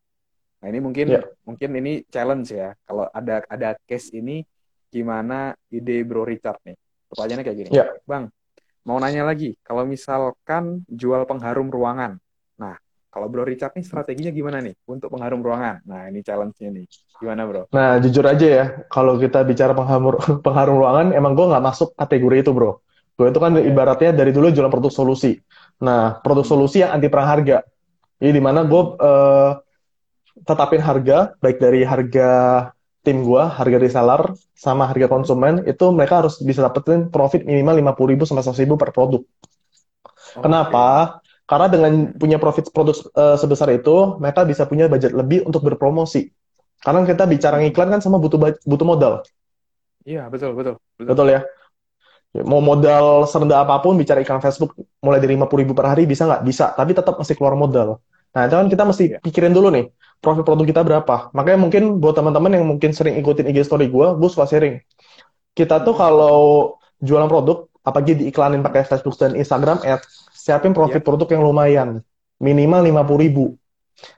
[0.57, 1.23] Nah ini mungkin yeah.
[1.45, 2.73] mungkin ini challenge ya.
[2.81, 4.41] Kalau ada ada case ini
[4.89, 6.77] gimana ide Bro Richard nih?
[7.13, 7.69] Pertanyaannya kayak gini.
[7.69, 7.93] Yeah.
[8.09, 8.33] Bang,
[8.89, 9.53] mau nanya lagi.
[9.61, 12.17] Kalau misalkan jual pengharum ruangan.
[13.17, 15.81] Kalau Bro Richard nih strateginya gimana nih untuk pengharum ruangan?
[15.89, 16.85] Nah, ini challenge-nya nih.
[17.17, 17.65] Gimana, Bro?
[17.73, 22.45] Nah, jujur aja ya, kalau kita bicara pengharum, pengharum ruangan, emang gue nggak masuk kategori
[22.45, 22.85] itu, Bro.
[23.17, 25.33] Gue itu kan ibaratnya dari dulu jualan produk solusi.
[25.81, 27.65] Nah, produk solusi yang anti perang harga.
[28.21, 29.51] Jadi di mana gue uh,
[30.45, 32.29] tetapin harga, baik dari harga
[33.01, 38.11] tim gue, harga reseller, sama harga konsumen, itu mereka harus bisa dapetin profit minimal 50
[38.13, 39.25] ribu sampai 100 ribu per produk.
[39.25, 40.45] Okay.
[40.45, 41.17] Kenapa?
[41.47, 46.27] Karena dengan punya profit produk uh, sebesar itu, mereka bisa punya budget lebih untuk berpromosi.
[46.83, 49.13] Karena kita bicara iklan kan sama butuh butuh modal.
[50.03, 50.75] Iya, betul, betul.
[50.99, 51.41] Betul, betul ya.
[52.43, 56.27] Mau modal serendah apa pun, bicara iklan Facebook mulai dari 50 ribu per hari bisa
[56.27, 56.43] nggak?
[56.43, 58.03] Bisa, tapi tetap mesti keluar modal.
[58.35, 59.21] Nah, itu kan kita mesti yeah.
[59.23, 61.31] pikirin dulu nih, profit produk kita berapa.
[61.33, 64.83] Makanya mungkin buat teman-teman yang mungkin sering ikutin IG story gue, gue suka sharing.
[65.57, 70.03] Kita tuh kalau jualan produk, apalagi diiklanin pakai Facebook dan Instagram ad,
[70.47, 71.07] siapin profit yeah.
[71.11, 71.89] produk yang lumayan.
[72.39, 73.59] Minimal 50 ribu.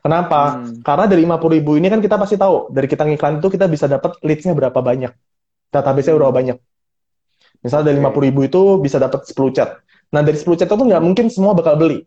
[0.05, 0.61] Kenapa?
[0.61, 0.85] Hmm.
[0.85, 3.89] Karena dari 50 ribu ini kan kita pasti tahu, dari kita ngiklan itu kita bisa
[3.89, 5.09] dapat leads-nya berapa banyak.
[5.73, 6.21] Database-nya hmm.
[6.21, 6.57] berapa banyak.
[7.65, 9.81] Misalnya dari 50 ribu itu bisa dapat 10 chat.
[10.13, 12.05] Nah, dari 10 chat itu nggak mungkin semua bakal beli.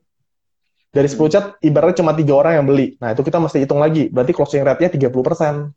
[0.92, 3.00] Dari 10 chat, ibaratnya cuma tiga orang yang beli.
[3.00, 4.12] Nah, itu kita mesti hitung lagi.
[4.12, 5.72] Berarti closing rate-nya 30%.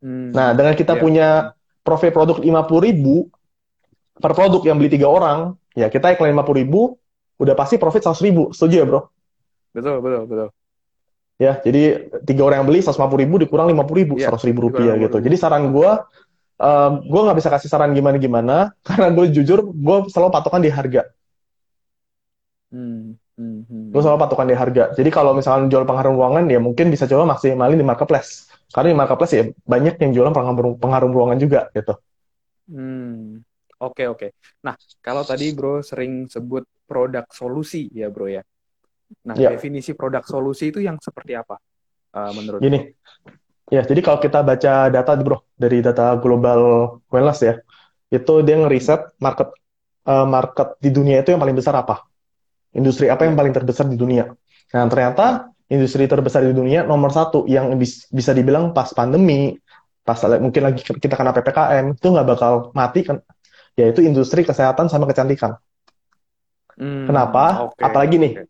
[0.00, 0.30] Hmm.
[0.30, 1.02] Nah, dengan kita yeah.
[1.02, 1.28] punya
[1.82, 3.26] profit produk 50 ribu
[4.20, 6.99] per produk yang beli tiga orang, ya kita iklan 50 ribu,
[7.40, 8.52] udah pasti profit 100 ribu.
[8.52, 9.08] Setuju ya, bro?
[9.72, 10.48] Betul, betul, betul.
[11.40, 14.92] Ya, jadi tiga orang yang beli 150 ribu dikurang 50 ribu, yeah, 100 ribu rupiah
[15.00, 15.24] gitu.
[15.24, 15.90] Jadi saran gue,
[16.60, 21.08] um, gue nggak bisa kasih saran gimana-gimana karena gue jujur gue selalu patokan di harga.
[22.68, 23.84] Hmm, hmm, hmm.
[23.88, 24.92] Gue selalu patokan di harga.
[24.92, 28.52] Jadi kalau misalnya jual pengharum ruangan ya mungkin bisa coba maksimalin di marketplace.
[28.68, 31.96] Karena di marketplace ya banyak yang jualan pengharum, pengharum ruangan juga gitu.
[32.68, 33.40] Hmm.
[33.80, 34.36] Oke oke.
[34.64, 38.44] Nah kalau tadi bro sering sebut produk solusi ya bro ya.
[39.26, 39.56] Nah ya.
[39.56, 41.56] definisi produk solusi itu yang seperti apa
[42.14, 42.60] uh, menurut?
[42.60, 43.40] Gini, bro?
[43.70, 46.60] Ya, jadi kalau kita baca data, bro, dari data global
[47.06, 47.54] wellness ya,
[48.10, 49.54] itu dia ngeriset market
[50.10, 52.02] uh, market di dunia itu yang paling besar apa?
[52.74, 54.26] Industri apa yang paling terbesar di dunia?
[54.74, 59.54] Nah, ternyata industri terbesar di dunia nomor satu yang bis, bisa dibilang pas pandemi,
[60.02, 63.22] pas mungkin lagi kita kena ppkm itu nggak bakal mati kan?
[63.80, 65.56] Yaitu industri kesehatan sama kecantikan.
[66.76, 67.72] Hmm, Kenapa?
[67.72, 68.46] Okay, Apalagi nih, okay.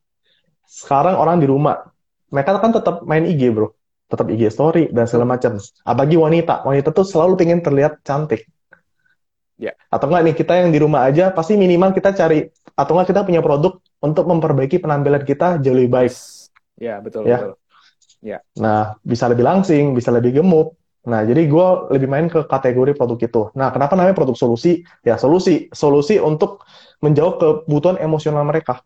[0.67, 1.87] sekarang orang di rumah,
[2.31, 3.71] mereka kan tetap main IG, bro
[4.11, 5.57] tetap IG story dan segala macam.
[5.87, 8.51] Apalagi wanita, wanita tuh selalu pengen terlihat cantik.
[9.55, 9.79] Ya.
[9.87, 12.43] Atau enggak nih kita yang di rumah aja pasti minimal kita cari
[12.75, 16.13] atau enggak kita punya produk untuk memperbaiki penampilan kita jauh lebih baik.
[16.81, 17.23] Ya betul.
[17.29, 17.39] Ya.
[17.39, 17.55] betul.
[18.21, 18.39] Ya.
[18.59, 20.75] Nah bisa lebih langsing, bisa lebih gemuk.
[21.09, 23.43] Nah jadi gue lebih main ke kategori produk itu.
[23.57, 24.85] Nah kenapa namanya produk solusi?
[25.01, 26.65] Ya solusi, solusi untuk
[27.01, 28.85] menjawab kebutuhan emosional mereka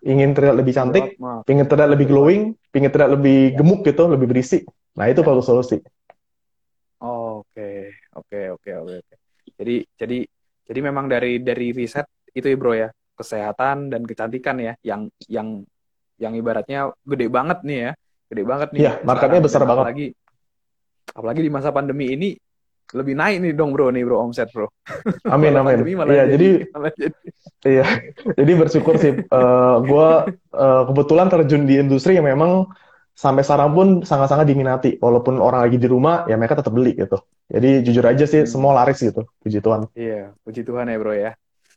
[0.00, 1.44] ingin terlihat lebih cantik, Maaf.
[1.44, 2.42] ingin terlihat lebih glowing,
[2.72, 4.64] ingin terlihat lebih gemuk gitu, lebih berisi.
[4.96, 5.76] Nah, itu perlu solusi.
[7.00, 8.96] Oke, oke, oke, oke.
[9.56, 10.18] Jadi jadi
[10.64, 15.64] jadi memang dari dari riset itu ya, Bro ya, kesehatan dan kecantikan ya yang yang
[16.20, 17.92] yang ibaratnya gede banget nih ya.
[18.30, 18.80] Gede banget nih.
[18.84, 19.84] Iya, marketnya besar banget.
[19.84, 20.06] Apalagi
[21.14, 22.30] apalagi di masa pandemi ini
[22.90, 24.66] lebih naik nih dong bro nih bro omset bro.
[25.30, 25.86] Amin amin.
[25.86, 26.48] Iya jadi,
[26.98, 27.06] jadi
[27.66, 27.86] iya
[28.34, 29.14] jadi bersyukur sih.
[29.30, 30.08] Uh, eh, gue
[30.58, 32.66] uh, kebetulan terjun di industri yang memang
[33.14, 34.90] sampai sekarang pun sangat-sangat diminati.
[34.98, 37.18] Walaupun orang lagi di rumah ya mereka tetap beli gitu.
[37.46, 38.50] Jadi jujur aja sih hmm.
[38.50, 39.22] semua laris gitu.
[39.38, 39.86] Puji Tuhan.
[39.94, 41.32] Iya puji Tuhan ya bro ya.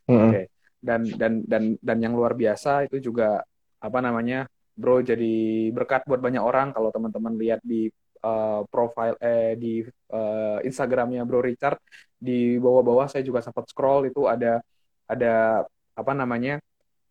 [0.09, 0.17] Hmm.
[0.17, 0.29] Oke.
[0.33, 0.45] Okay.
[0.83, 3.45] Dan dan dan dan yang luar biasa itu juga
[3.77, 7.93] apa namanya bro jadi berkat buat banyak orang kalau teman-teman lihat di
[8.23, 9.83] uh, profile eh di
[10.15, 11.77] uh, Instagramnya Bro Richard
[12.17, 14.63] di bawah-bawah saya juga sempat scroll itu ada
[15.05, 16.57] ada apa namanya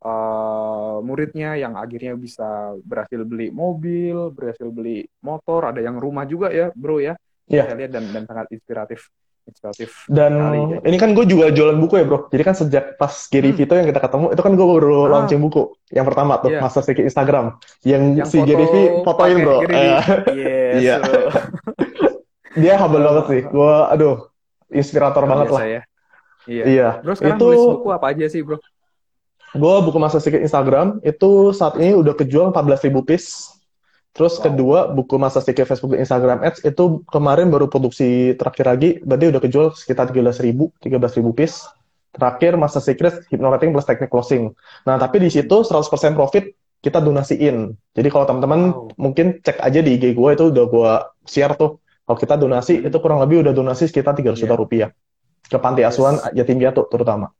[0.02, 6.50] uh, muridnya yang akhirnya bisa berhasil beli mobil, berhasil beli motor, ada yang rumah juga
[6.50, 7.14] ya, Bro ya.
[7.46, 7.66] Yeah.
[7.70, 9.10] Saya lihat dan dan sangat inspiratif.
[9.46, 10.06] Inspiratif.
[10.06, 10.78] Dan kali, ya.
[10.86, 12.18] ini kan gue juga jualan buku ya bro.
[12.30, 13.58] Jadi kan sejak pas Gary hmm.
[13.58, 15.08] Vito yang kita ketemu, itu kan gue baru ah.
[15.18, 15.62] launching buku.
[15.90, 16.62] Yang pertama tuh, yeah.
[16.62, 17.58] Master Secret Instagram.
[17.82, 19.56] Yang, yang si foto, Gary V fotoin bro.
[19.58, 19.64] Uh,
[20.34, 20.96] yes, iya.
[22.62, 23.42] Dia humble banget sih.
[23.48, 24.16] Gue, aduh,
[24.70, 25.62] inspirator banget lah.
[25.62, 25.82] Ya.
[26.46, 26.64] Iya.
[26.66, 26.88] iya.
[27.02, 28.58] Bro sekarang itu, nulis buku apa aja sih bro?
[29.52, 33.61] Gue buku Master Secret Instagram, itu saat ini udah kejual 14 ribu piece
[34.12, 34.44] Terus wow.
[34.44, 39.26] kedua, buku masa stiker Facebook dan Instagram Ads itu kemarin baru produksi terakhir lagi, berarti
[39.32, 41.64] udah kejual sekitar 13 ribu, 13 ribu piece.
[42.12, 44.52] Terakhir, masa secret, hypnowriting plus teknik closing.
[44.84, 46.52] Nah, tapi di situ 100% profit
[46.84, 47.72] kita donasiin.
[47.96, 48.92] Jadi kalau teman-teman wow.
[49.00, 50.92] mungkin cek aja di IG gue itu udah gue
[51.24, 51.80] share tuh.
[52.04, 54.34] Kalau kita donasi, itu kurang lebih udah donasi sekitar 300 yeah.
[54.44, 54.88] juta rupiah.
[55.46, 56.44] Ke panti asuhan yes.
[56.44, 57.32] yatim piatu terutama.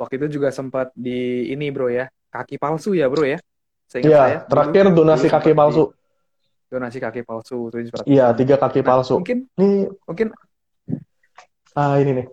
[0.00, 3.36] Waktu itu juga sempat di ini bro ya, kaki palsu ya bro ya?
[3.94, 5.84] Iya, terakhir dulu, donasi dulu kaki palsu.
[6.66, 9.22] Donasi kaki palsu itu Iya, tiga kaki nah, palsu.
[9.22, 10.34] Mungkin ini mungkin
[11.78, 12.26] ah ini nih.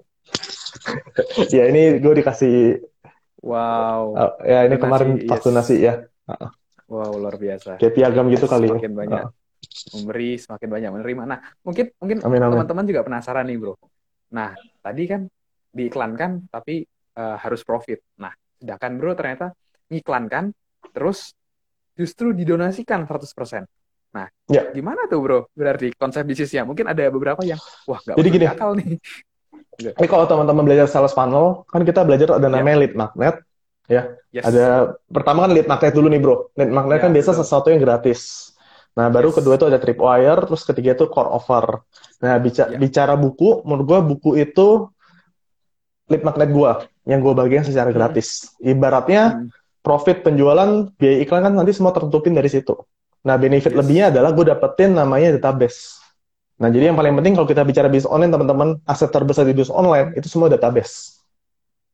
[1.53, 2.81] ya ini gue dikasih
[3.41, 4.13] Wow.
[4.13, 5.45] Uh, ya ini donasi, kemarin pas yes.
[5.45, 5.93] donasi ya.
[6.85, 7.81] Wow, luar biasa.
[7.81, 8.69] Kayak piagam gitu kali.
[8.69, 8.77] Ya.
[8.77, 9.29] Semakin banyak uh.
[9.97, 11.21] memberi, semakin banyak menerima.
[11.25, 13.73] Nah, mungkin mungkin teman-teman juga penasaran nih, Bro.
[14.37, 14.53] Nah,
[14.85, 15.25] tadi kan
[15.73, 16.85] diiklankan tapi
[17.17, 18.05] uh, harus profit.
[18.21, 18.31] Nah,
[18.61, 19.57] sedangkan Bro ternyata
[19.89, 20.53] ngiklankan
[20.93, 21.33] terus
[22.01, 23.69] justru didonasikan 100%.
[24.11, 24.73] Nah, ya.
[24.75, 25.39] gimana tuh bro?
[25.55, 28.97] Berarti konsep bisnisnya mungkin ada beberapa yang wah nggak Jadi gini, akal nih.
[29.81, 32.53] Ini kalau teman-teman belajar sales funnel, kan kita belajar ada ya.
[32.53, 32.81] namanya ya.
[32.85, 33.35] lead magnet,
[33.87, 34.01] ya.
[34.29, 34.43] Yes.
[34.45, 36.35] Ada pertama kan lead magnet dulu nih bro.
[36.59, 37.41] Lead magnet ya, kan biasa betul.
[37.41, 38.51] sesuatu yang gratis.
[38.91, 39.35] Nah, baru yes.
[39.39, 41.65] kedua itu ada tripwire, terus ketiga itu core offer.
[42.19, 42.77] Nah, bicara, ya.
[42.77, 44.91] bicara buku, menurut gua buku itu
[46.11, 46.71] lead magnet gua
[47.07, 47.97] yang gua bagian secara hmm.
[47.97, 48.53] gratis.
[48.59, 52.77] Ibaratnya hmm profit penjualan, biaya iklan kan nanti semua tertutupin dari situ.
[53.21, 53.79] Nah, benefit yes.
[53.81, 56.01] lebihnya adalah gue dapetin namanya database.
[56.61, 59.73] Nah, jadi yang paling penting kalau kita bicara bisnis online, teman-teman, aset terbesar di bisnis
[59.73, 61.21] online itu semua database.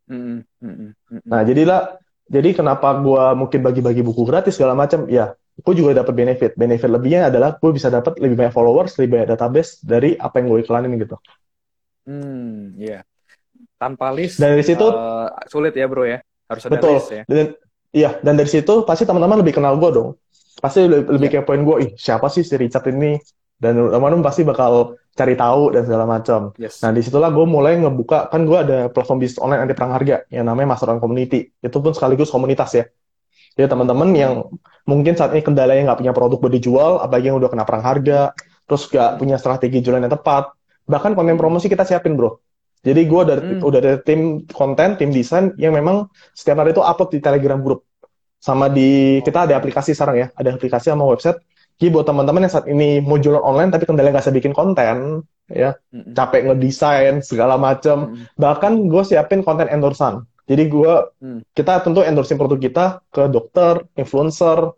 [0.07, 0.91] Mm -hmm.
[1.27, 6.15] Nah, jadilah, jadi kenapa gue mungkin bagi-bagi buku gratis segala macam, ya, gue juga dapat
[6.15, 6.51] benefit.
[6.55, 10.47] Benefit lebihnya adalah gue bisa dapat lebih banyak followers, lebih banyak database dari apa yang
[10.51, 11.15] gue iklanin gitu.
[12.07, 13.03] Hmm, iya.
[13.03, 13.03] Yeah.
[13.77, 16.17] Tanpa list, dari situ uh, sulit ya bro ya,
[16.49, 16.97] harus ada betul.
[16.97, 17.23] list ya.
[17.29, 17.53] Dan
[17.95, 20.09] Iya, dan dari situ pasti teman-teman lebih kenal gue dong.
[20.59, 21.43] Pasti lebih, lebih yeah.
[21.43, 23.15] kepoin gue, ih siapa sih si Richard ini?
[23.57, 26.53] Dan teman-teman pasti bakal cari tahu dan segala macam.
[26.61, 26.85] Yes.
[26.85, 30.21] Nah, di situlah gue mulai ngebuka, kan gue ada platform bisnis online anti perang harga
[30.29, 31.49] yang namanya Master Community.
[31.57, 32.85] Itu pun sekaligus komunitas ya.
[33.57, 34.45] Jadi teman-teman yang
[34.85, 38.37] mungkin saat ini kendalanya nggak punya produk buat dijual, apalagi yang udah kena perang harga,
[38.69, 40.53] terus nggak punya strategi jualan yang tepat,
[40.85, 42.37] bahkan konten promosi kita siapin bro.
[42.85, 43.61] Jadi gue udah, hmm.
[43.61, 47.83] udah ada tim konten, tim desain yang memang setiap hari itu upload di Telegram grup.
[48.37, 51.41] Sama di kita ada aplikasi sekarang ya, ada aplikasi sama website.
[51.77, 55.21] Jadi buat teman-teman yang saat ini mau jualan online tapi kendala nggak bisa bikin konten,
[55.45, 56.17] ya hmm.
[56.17, 58.13] capek ngedesain segala macam.
[58.13, 58.25] Hmm.
[58.33, 60.25] Bahkan gue siapin konten endorsan.
[60.47, 61.53] Jadi gue hmm.
[61.53, 64.73] kita tentu endorsin produk kita ke dokter, influencer,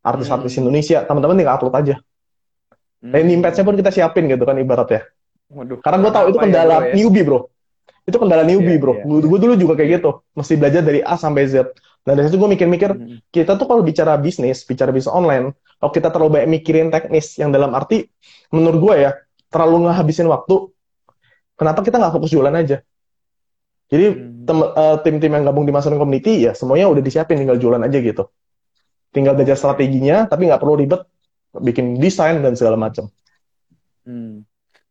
[0.00, 0.60] artis-artis hmm.
[0.62, 0.98] Indonesia.
[1.04, 1.96] Teman-teman tinggal upload aja.
[3.02, 3.12] Hmm.
[3.12, 5.02] Landing page-nya pun kita siapin gitu kan ibarat ya.
[5.48, 6.94] Waduh, Karena gue tahu itu kendala ya, bro, ya?
[6.94, 7.40] newbie bro.
[8.08, 8.92] Itu kendala newbie yeah, bro.
[9.00, 9.24] Yeah.
[9.24, 10.10] Gue dulu juga kayak gitu.
[10.36, 11.72] Mesti belajar dari A sampai Z.
[12.04, 13.18] Dan dari situ gue mikir-mikir, hmm.
[13.28, 17.52] kita tuh kalau bicara bisnis, bicara bisnis online, kalau kita terlalu banyak mikirin teknis, yang
[17.52, 18.08] dalam arti,
[18.48, 19.10] menurut gue ya,
[19.52, 20.72] terlalu ngehabisin waktu,
[21.52, 22.80] kenapa kita nggak fokus jualan aja?
[23.92, 24.48] Jadi hmm.
[24.48, 28.24] uh, tim-tim yang gabung di Master Community, ya semuanya udah disiapin, tinggal jualan aja gitu.
[29.12, 31.04] Tinggal belajar strateginya, tapi nggak perlu ribet,
[31.60, 33.12] bikin desain dan segala macam.
[34.08, 34.47] Hmm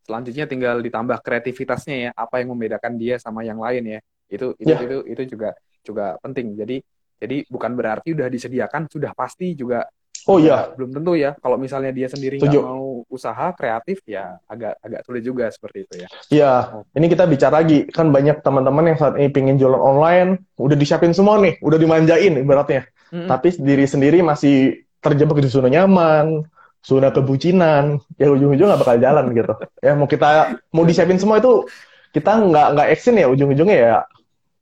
[0.08, 4.00] selanjutnya tinggal ditambah kreativitasnya ya apa yang membedakan dia sama yang lain ya.
[4.32, 4.82] Itu itu yeah.
[4.82, 5.52] itu itu juga
[5.84, 6.56] juga penting.
[6.56, 6.80] Jadi
[7.20, 9.84] jadi bukan berarti udah disediakan sudah pasti juga
[10.32, 10.72] oh iya.
[10.72, 11.36] belum tentu ya.
[11.36, 15.94] Kalau misalnya dia sendiri nggak mau usaha kreatif ya agak agak sulit juga seperti itu
[16.00, 16.08] ya.
[16.32, 16.54] Iya.
[16.80, 16.84] Oh.
[16.96, 17.84] ini kita bicara lagi.
[17.92, 20.56] Kan banyak teman-teman yang saat ini pingin jualan online.
[20.56, 21.60] Udah disiapin semua nih.
[21.60, 22.88] Udah dimanjain ibaratnya.
[23.08, 23.28] Mm -hmm.
[23.32, 26.44] tapi diri sendiri masih terjebak di zona nyaman
[26.88, 28.00] zona kebucinan.
[28.16, 29.54] Ya ujung-ujung nggak bakal jalan gitu.
[29.84, 31.68] Ya mau kita mau disiapin semua itu
[32.16, 33.96] kita nggak nggak action ya ujung-ujungnya ya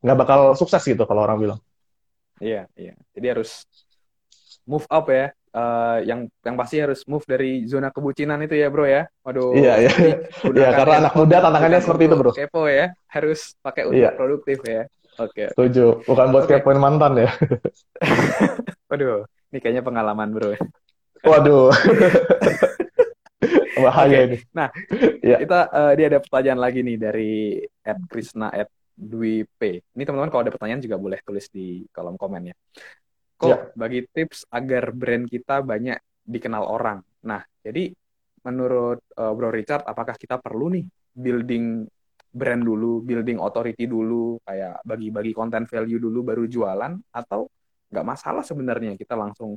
[0.02, 1.60] nggak bakal sukses gitu kalau orang bilang.
[2.42, 2.98] Iya iya.
[3.14, 3.70] Jadi harus
[4.66, 5.30] move up ya.
[5.56, 9.06] Uh, yang yang pasti harus move dari zona kebucinan itu ya bro ya.
[9.22, 9.54] Waduh.
[9.54, 9.92] Iya iya.
[10.58, 12.32] Iya karena anak muda tantangannya seperti itu bro.
[12.34, 12.92] kepo ya.
[13.08, 14.12] Harus pakai untuk iya.
[14.18, 14.90] produktif ya.
[15.16, 15.48] Oke okay.
[15.56, 16.04] setuju.
[16.04, 16.60] Bukan buat okay.
[16.60, 17.30] kepoin mantan ya.
[18.92, 19.30] Waduh.
[19.54, 20.52] Ini kayaknya pengalaman bro
[21.26, 21.74] Waduh.
[23.86, 24.28] Bahaya okay.
[24.30, 24.38] ini.
[24.56, 24.70] Nah,
[25.20, 25.38] ya.
[25.42, 29.84] kita uh, dia ada pertanyaan lagi nih dari Ed Krishna Ed Dwi P.
[29.84, 32.56] Ini teman-teman kalau ada pertanyaan juga boleh tulis di kolom komen ya.
[33.36, 33.58] Kok ya.
[33.76, 37.04] bagi tips agar brand kita banyak dikenal orang.
[37.28, 37.92] Nah, jadi
[38.48, 41.84] menurut uh, Bro Richard, apakah kita perlu nih building
[42.36, 47.48] brand dulu, building authority dulu, kayak bagi-bagi konten value dulu baru jualan atau
[47.92, 49.56] nggak masalah sebenarnya kita langsung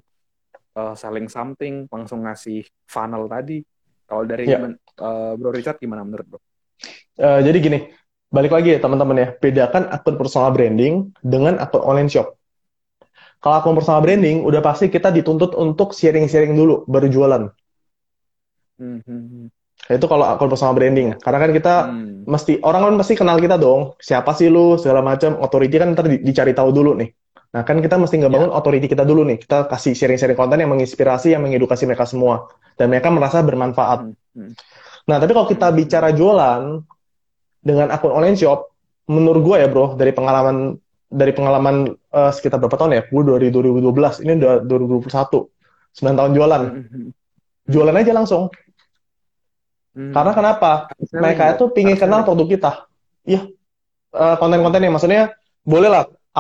[0.78, 3.66] uh, selling something, langsung ngasih funnel tadi.
[4.06, 4.62] Kalau dari yeah.
[4.62, 4.78] Ya.
[5.02, 6.38] uh, Bro Richard gimana menurut Bro?
[7.18, 7.78] Uh, jadi gini,
[8.30, 12.38] balik lagi ya teman-teman ya, bedakan akun personal branding dengan akun online shop.
[13.42, 17.42] Kalau akun personal branding, udah pasti kita dituntut untuk sharing-sharing dulu, baru jualan.
[18.78, 19.46] Mm -hmm.
[19.88, 21.16] Itu kalau akun personal branding.
[21.16, 22.28] Karena kan kita hmm.
[22.28, 23.96] mesti orang kan pasti kenal kita dong.
[23.96, 25.40] Siapa sih lu segala macam.
[25.40, 27.08] Authority kan ntar dicari tahu dulu nih.
[27.48, 28.58] Nah kan kita mesti ngebangun yeah.
[28.58, 29.40] authority kita dulu nih.
[29.40, 32.48] Kita kasih sharing-sharing konten yang menginspirasi, yang mengedukasi mereka semua.
[32.76, 34.08] Dan mereka merasa bermanfaat.
[34.08, 34.14] Hmm.
[34.36, 34.52] Hmm.
[35.08, 36.84] Nah tapi kalau kita bicara jualan
[37.64, 38.68] dengan akun online shop,
[39.08, 40.76] menurut gue ya bro, dari pengalaman
[41.08, 43.02] dari pengalaman uh, sekitar berapa tahun ya?
[43.08, 45.08] Gue dari 2012, ini udah 2021.
[45.98, 46.62] 9 tahun jualan.
[46.68, 47.10] Hmm, hmm.
[47.68, 48.52] Jualan aja langsung
[49.98, 50.14] Hmm.
[50.14, 50.70] Karena kenapa?
[51.10, 52.72] Mereka itu pingin kenal produk kita.
[53.26, 53.50] Iya.
[54.14, 55.34] Uh, konten-konten yang maksudnya
[55.66, 55.90] boleh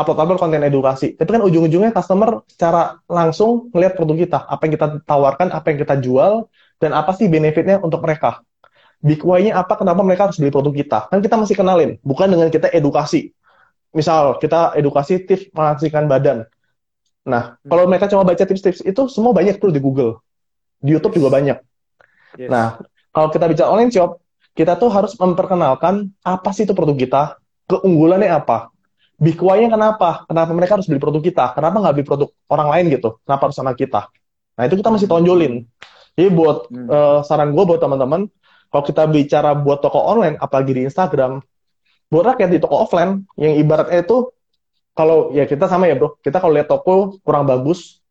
[0.02, 1.18] upload-upload konten edukasi.
[1.18, 4.38] Tapi kan ujung-ujungnya customer secara langsung melihat produk kita.
[4.46, 6.46] Apa yang kita tawarkan, apa yang kita jual,
[6.78, 8.42] dan apa sih benefitnya untuk mereka.
[8.98, 10.98] Big why-nya apa, kenapa mereka harus beli produk kita.
[11.10, 13.30] Kan kita masih kenalin, bukan dengan kita edukasi.
[13.94, 16.38] Misal, kita edukasi tips menghasilkan badan.
[17.28, 17.68] Nah, hmm.
[17.70, 20.22] kalau mereka cuma baca tips-tips itu, semua banyak tuh di Google.
[20.78, 21.58] Di YouTube juga banyak.
[22.38, 22.50] Yes.
[22.50, 22.78] Nah,
[23.10, 24.22] kalau kita bicara online shop,
[24.54, 27.22] kita tuh harus memperkenalkan apa sih itu produk kita,
[27.70, 28.74] keunggulannya apa,
[29.18, 32.84] big why-nya kenapa, kenapa mereka harus beli produk kita, kenapa nggak beli produk orang lain
[32.94, 34.06] gitu, kenapa harus sama kita.
[34.54, 35.66] Nah itu kita masih tonjolin.
[36.14, 36.88] Jadi buat hmm.
[36.88, 38.30] uh, saran gue buat teman-teman,
[38.70, 41.42] kalau kita bicara buat toko online, apalagi di Instagram,
[42.10, 44.30] buat rakyat di toko offline, yang ibaratnya itu,
[44.94, 48.02] kalau ya kita sama ya bro, kita kalau lihat toko kurang bagus,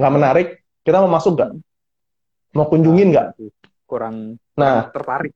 [0.00, 0.48] nggak menarik,
[0.80, 1.50] kita mau masuk nggak?
[2.56, 3.28] Mau kunjungin nggak?
[3.84, 5.32] Kurang Nah, tertarik.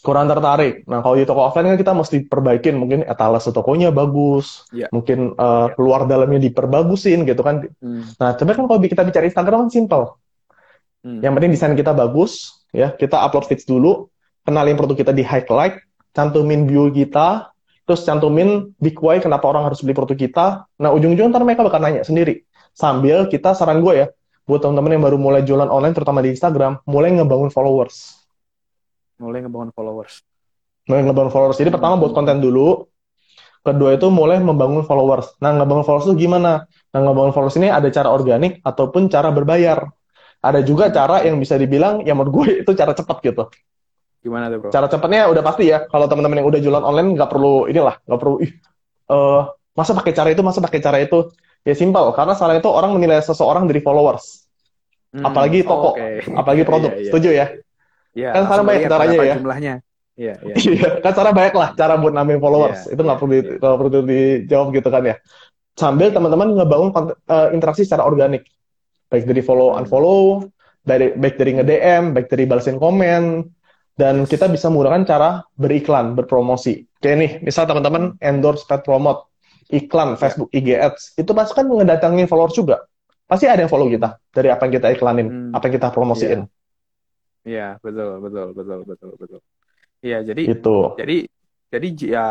[0.00, 0.88] Kurang tertarik.
[0.88, 4.88] Nah, kalau di toko offline kan kita mesti perbaikin, mungkin etalase tokonya bagus, yeah.
[4.96, 5.76] mungkin uh, yeah.
[5.76, 7.68] luar dalamnya diperbagusin gitu kan.
[7.84, 8.08] Hmm.
[8.16, 10.16] Nah, tapi kan kalau kita bicara Instagram kan simple.
[11.04, 11.20] Hmm.
[11.20, 14.08] Yang penting desain kita bagus, ya kita upload feeds dulu,
[14.48, 15.84] kenalin produk kita di highlight,
[16.16, 17.52] cantumin bio kita,
[17.84, 20.46] terus cantumin big why kenapa orang harus beli produk kita.
[20.80, 22.48] Nah, ujung-ujungnya ntar mereka bakal nanya sendiri.
[22.72, 24.06] Sambil kita saran gue ya,
[24.48, 28.19] buat teman-teman yang baru mulai jualan online terutama di Instagram mulai ngebangun followers
[29.20, 30.24] mulai ngebangun followers.
[30.88, 31.58] Mulai ngebangun followers.
[31.60, 32.88] Jadi pertama buat konten dulu.
[33.60, 35.36] Kedua itu mulai membangun followers.
[35.44, 36.64] Nah ngebangun followers itu gimana?
[36.64, 39.84] Nah ngebangun followers ini ada cara organik ataupun cara berbayar.
[40.40, 43.44] Ada juga cara yang bisa dibilang yang menurut gue itu cara cepat gitu.
[44.24, 44.70] Gimana tuh bro?
[44.72, 45.84] Cara cepatnya udah pasti ya.
[45.84, 48.52] Kalau teman-teman yang udah jualan online nggak perlu inilah nggak perlu ih
[49.12, 51.28] uh, masa pakai cara itu masa pakai cara itu.
[51.60, 52.08] Ya simpel.
[52.16, 54.48] Karena salah itu orang menilai seseorang dari followers.
[55.12, 56.24] Hmm, apalagi toko, oh, okay.
[56.32, 56.90] apalagi iya, produk.
[56.94, 57.10] Iya, iya.
[57.12, 57.46] Setuju ya?
[58.18, 58.34] Iya.
[58.34, 59.34] Kan sekarang banyak caranya ya.
[59.38, 59.74] Jumlahnya.
[60.20, 60.54] Iya, iya.
[60.58, 62.90] iya, kan cara banyak lah cara buat nambah followers.
[62.90, 63.72] Iya, itu nggak perlu iya.
[63.78, 65.16] perlu dijawab gitu kan ya.
[65.78, 68.44] Sambil teman-teman ngebangun uh, interaksi secara organik.
[69.08, 69.78] Baik dari follow hmm.
[69.80, 70.44] unfollow,
[70.82, 73.48] dari baik dari nge-DM, baik dari balasin komen,
[73.96, 76.84] dan kita bisa menggunakan cara beriklan, berpromosi.
[77.00, 79.30] Kayak nih, misal teman-teman endorse pet promote,
[79.72, 82.84] iklan Facebook, IG Ads, itu pasti kan ngedatangin followers juga
[83.30, 85.50] pasti ada yang follow kita dari apa yang kita iklanin, hmm.
[85.54, 86.42] apa yang kita promosiin.
[86.42, 86.59] Iya, yeah.
[87.44, 89.40] Yeah, betul, betul, betul, betul, betul.
[90.00, 90.76] Iya, jadi itu.
[90.96, 91.16] Jadi
[91.70, 92.24] jadi ya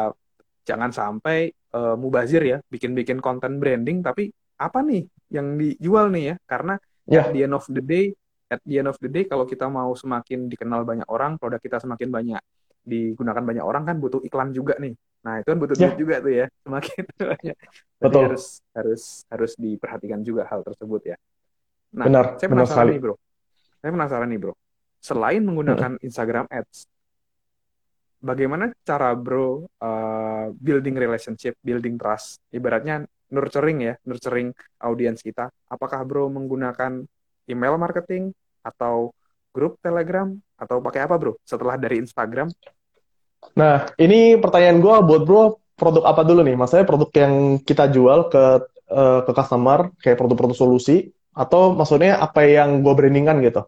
[0.66, 4.30] jangan sampai uh, mubazir ya, bikin-bikin konten branding tapi
[4.60, 6.36] apa nih yang dijual nih ya?
[6.45, 7.26] Karena yeah.
[7.26, 8.12] at the end of the day,
[8.49, 11.78] at the end of the day kalau kita mau semakin dikenal banyak orang, produk kita
[11.82, 12.41] semakin banyak
[12.89, 14.97] digunakan banyak orang kan butuh iklan juga nih.
[15.20, 15.91] Nah, itu kan butuh yeah.
[15.91, 17.57] duit juga tuh ya, semakin banyak.
[17.99, 18.22] Betul.
[18.32, 21.18] harus harus harus diperhatikan juga hal tersebut ya.
[21.93, 23.16] Nah, benar, saya penasaran benar nih, Bro.
[23.80, 24.53] Saya penasaran nih, Bro.
[25.00, 26.06] Selain menggunakan hmm.
[26.06, 26.86] Instagram Ads,
[28.20, 34.52] bagaimana cara Bro uh, building relationship, building trust, ibaratnya nurturing ya, nurturing
[34.84, 35.47] audiens kita.
[35.72, 37.04] Apakah Bro menggunakan
[37.47, 39.16] email marketing atau
[39.56, 40.30] grup Telegram
[40.60, 41.39] atau pakai apa, Bro?
[41.47, 42.52] Setelah dari Instagram?
[43.56, 45.43] Nah, ini pertanyaan gue buat bro,
[45.80, 46.60] produk apa dulu nih?
[46.60, 47.34] Maksudnya produk yang
[47.64, 48.43] kita jual ke
[48.91, 53.64] uh, ke customer, kayak produk-produk solusi, atau maksudnya apa yang gue brandingkan gitu?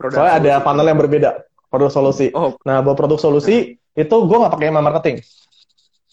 [0.00, 0.48] Produk Soalnya solusi.
[0.48, 1.30] ada panel yang berbeda,
[1.68, 2.26] produk solusi.
[2.32, 2.56] Oh.
[2.64, 4.00] Nah, buat produk solusi, nah.
[4.00, 5.20] itu gue nggak pakai email marketing.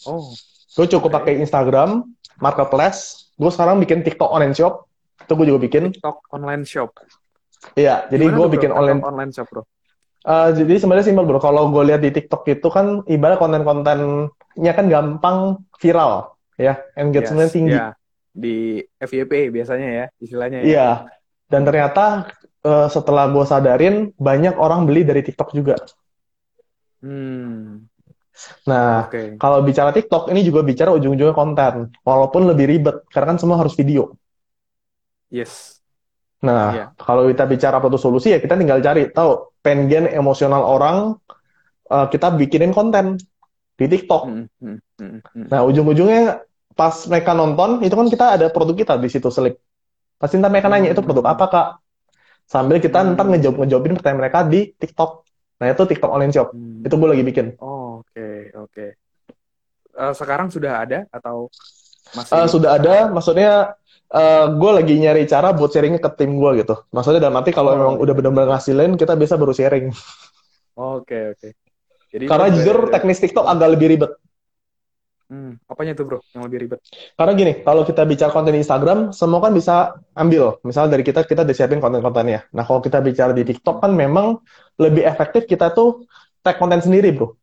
[0.04, 0.28] Oh.
[0.76, 1.18] Gue cukup okay.
[1.24, 2.04] pakai Instagram,
[2.44, 4.92] Marketplace, gue sekarang bikin TikTok online shop,
[5.24, 5.96] itu gue juga bikin.
[5.96, 7.00] TikTok online shop.
[7.80, 9.64] Iya, jadi gue bikin online online shop, bro.
[10.28, 11.40] Uh, jadi sebenarnya simpel bro.
[11.40, 17.56] Kalau gue lihat di TikTok itu kan ibarat konten-kontennya kan gampang viral, ya, engagement yes,
[17.56, 17.80] tinggi.
[17.80, 17.96] Yeah.
[18.36, 20.60] Di FYP biasanya ya, istilahnya.
[20.60, 20.66] Ya.
[20.68, 20.90] Iya.
[21.48, 22.28] Dan ternyata
[22.66, 25.76] uh, setelah gue sadarin banyak orang beli dari TikTok juga.
[27.04, 27.86] Hmm.
[28.70, 29.34] Nah, okay.
[29.42, 31.90] kalau bicara TikTok, ini juga bicara ujung-ujungnya konten.
[32.06, 34.14] Walaupun lebih ribet, karena kan semua harus video.
[35.34, 35.82] Yes.
[36.46, 36.88] Nah, yeah.
[37.02, 39.10] kalau kita bicara apa solusi, ya kita tinggal cari.
[39.10, 41.18] Tahu, pengen emosional orang,
[41.90, 43.18] uh, kita bikinin konten
[43.74, 44.24] di TikTok.
[44.30, 45.46] Mm -hmm.
[45.50, 46.46] Nah, ujung-ujungnya
[46.78, 49.58] pas mereka nonton, itu kan kita ada produk kita di situ selip.
[50.22, 51.68] Pasti ntar mereka nanya, itu produk apa, Kak?
[52.48, 53.20] Sambil kita hmm.
[53.20, 55.28] ntar ngejawab-ngejawabin pertanyaan mereka di TikTok.
[55.60, 56.56] Nah, itu TikTok online shop.
[56.56, 56.88] Hmm.
[56.88, 57.60] Itu gue lagi bikin.
[57.60, 58.72] Oh, oke, okay, oke.
[58.72, 58.90] Okay.
[59.98, 61.52] Uh, sekarang sudah ada atau
[62.16, 62.32] masih?
[62.32, 63.76] Uh, sudah ada, maksudnya
[64.14, 66.88] uh, eh, gue lagi nyari cara buat sharingnya ke tim gue gitu.
[66.94, 69.92] Maksudnya dalam arti kalau oh, memang udah benar-benar ngasilin, kita bisa baru sharing.
[69.92, 71.04] Oke, oh, oke.
[71.04, 71.52] Okay, okay.
[72.08, 74.12] Jadi Karena jujur teknis TikTok agak lebih ribet.
[75.28, 76.80] Hmm, apanya tuh bro yang lebih ribet?
[77.20, 80.56] Karena gini, kalau kita bicara konten di Instagram, semua kan bisa ambil.
[80.64, 82.48] Misal dari kita, kita udah siapin konten-kontennya.
[82.56, 84.40] Nah, kalau kita bicara di TikTok kan memang
[84.80, 86.08] lebih efektif kita tuh
[86.40, 87.36] tag konten sendiri, bro.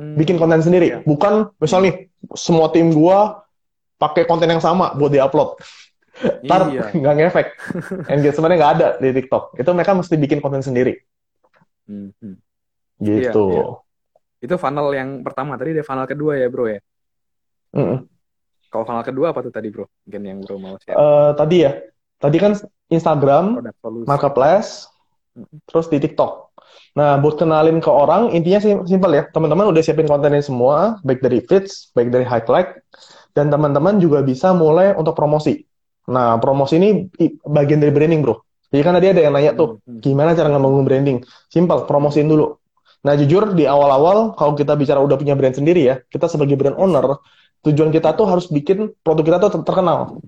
[0.00, 0.16] Hmm.
[0.16, 0.96] Bikin konten sendiri.
[0.96, 0.98] Iya.
[1.04, 3.44] Bukan, misal nih, semua tim gua
[4.00, 5.60] pakai konten yang sama buat diupload.
[6.48, 6.88] Ntar iya.
[7.04, 7.48] nggak ngefek.
[8.16, 9.60] Engagementnya nggak ada di TikTok.
[9.60, 10.96] Itu mereka mesti bikin konten sendiri.
[11.84, 12.16] Hmm.
[12.16, 12.36] hmm.
[12.96, 13.44] Gitu.
[13.52, 13.87] Iya, iya.
[14.38, 15.58] Itu funnel yang pertama.
[15.58, 16.80] Tadi ada funnel kedua ya, bro ya?
[17.74, 17.98] Mm -mm.
[18.68, 19.86] Kalau funnel kedua apa tuh tadi, bro?
[20.06, 20.96] Mungkin yang bro mau share.
[20.96, 21.72] Uh, tadi ya.
[22.18, 22.52] Tadi kan
[22.90, 23.62] Instagram,
[24.06, 24.90] Marketplace,
[25.34, 25.58] mm -hmm.
[25.66, 26.48] terus di TikTok.
[26.98, 29.22] Nah, buat kenalin ke orang, intinya sih simpel ya.
[29.30, 32.82] Teman-teman udah siapin kontennya semua, baik dari feeds, baik dari highlight,
[33.38, 35.62] dan teman-teman juga bisa mulai untuk promosi.
[36.10, 37.06] Nah, promosi ini
[37.44, 38.42] bagian dari branding, bro.
[38.68, 40.00] Jadi kan tadi ada yang nanya tuh, mm-hmm.
[40.02, 41.24] gimana cara ngomong branding?
[41.48, 42.58] Simpel, promosiin dulu.
[42.98, 46.74] Nah, jujur di awal-awal kalau kita bicara udah punya brand sendiri ya, kita sebagai brand
[46.74, 47.22] owner,
[47.62, 50.18] tujuan kita tuh harus bikin produk kita tuh terkenal.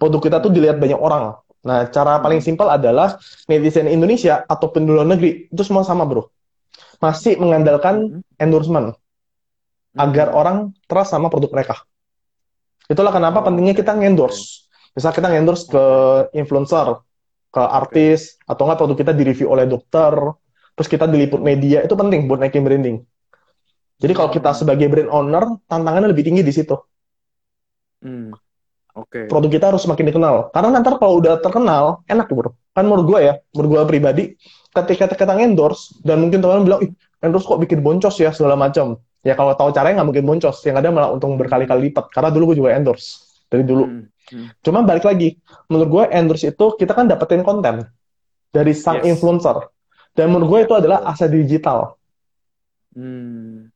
[0.00, 1.36] Produk kita tuh dilihat banyak orang.
[1.62, 2.48] Nah, cara paling hmm.
[2.48, 6.26] simpel adalah netizen Indonesia ataupun di luar negeri itu semua sama, Bro.
[6.98, 8.42] Masih mengandalkan hmm.
[8.42, 8.98] endorsement
[9.94, 11.76] agar orang trust sama produk mereka.
[12.90, 14.66] Itulah kenapa oh, pentingnya kita ngendorse.
[14.92, 15.84] Misal kita ngendorse ke
[16.36, 17.00] influencer,
[17.52, 20.12] ke artis, atau enggak produk kita direview oleh dokter,
[20.76, 23.04] terus kita diliput media itu penting buat naikin branding.
[24.02, 26.74] Jadi kalau kita sebagai brand owner tantangannya lebih tinggi di situ.
[28.02, 28.34] Hmm.
[28.92, 29.24] Oke.
[29.24, 29.24] Okay.
[29.30, 30.50] Produk kita harus semakin dikenal.
[30.50, 32.52] Karena nanti kalau udah terkenal enak bro.
[32.74, 34.24] Kan menurut gue ya, menurut gue pribadi,
[34.72, 36.92] ketika kita endorse dan mungkin teman-teman bilang, ih
[37.22, 39.00] endorse kok bikin boncos ya segala macam.
[39.22, 40.56] Ya kalau tahu caranya nggak mungkin boncos.
[40.66, 42.10] Yang ada malah untung berkali-kali lipat.
[42.10, 43.84] Karena dulu gue juga endorse dari dulu.
[43.86, 44.04] Hmm.
[44.32, 44.48] Hmm.
[44.64, 45.38] Cuma balik lagi,
[45.70, 47.86] menurut gue endorse itu kita kan dapetin konten
[48.52, 49.14] dari sang yes.
[49.14, 49.72] influencer.
[50.12, 51.96] Dan menurut gue itu adalah aset digital.
[52.92, 53.72] Hmm.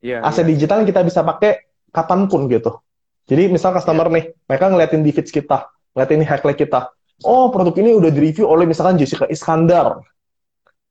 [0.00, 0.54] Yeah, aset yeah.
[0.54, 2.78] digital yang kita bisa pakai kapan pun gitu.
[3.26, 4.14] Jadi misal customer yeah.
[4.16, 6.94] nih, mereka ngeliatin di feeds kita, ngeliatin highlight kita.
[7.26, 10.00] Oh, produk ini udah direview oleh misalkan Jessica Iskandar,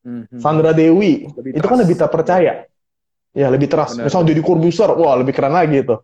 [0.05, 0.37] mm-hmm.
[0.37, 1.25] Sandra Dewi.
[1.25, 2.53] Lebih itu kan lebih terpercaya.
[3.33, 3.97] Ya, lebih trust.
[3.97, 5.95] Misal jadi Corbusier, wah lebih keren lagi itu.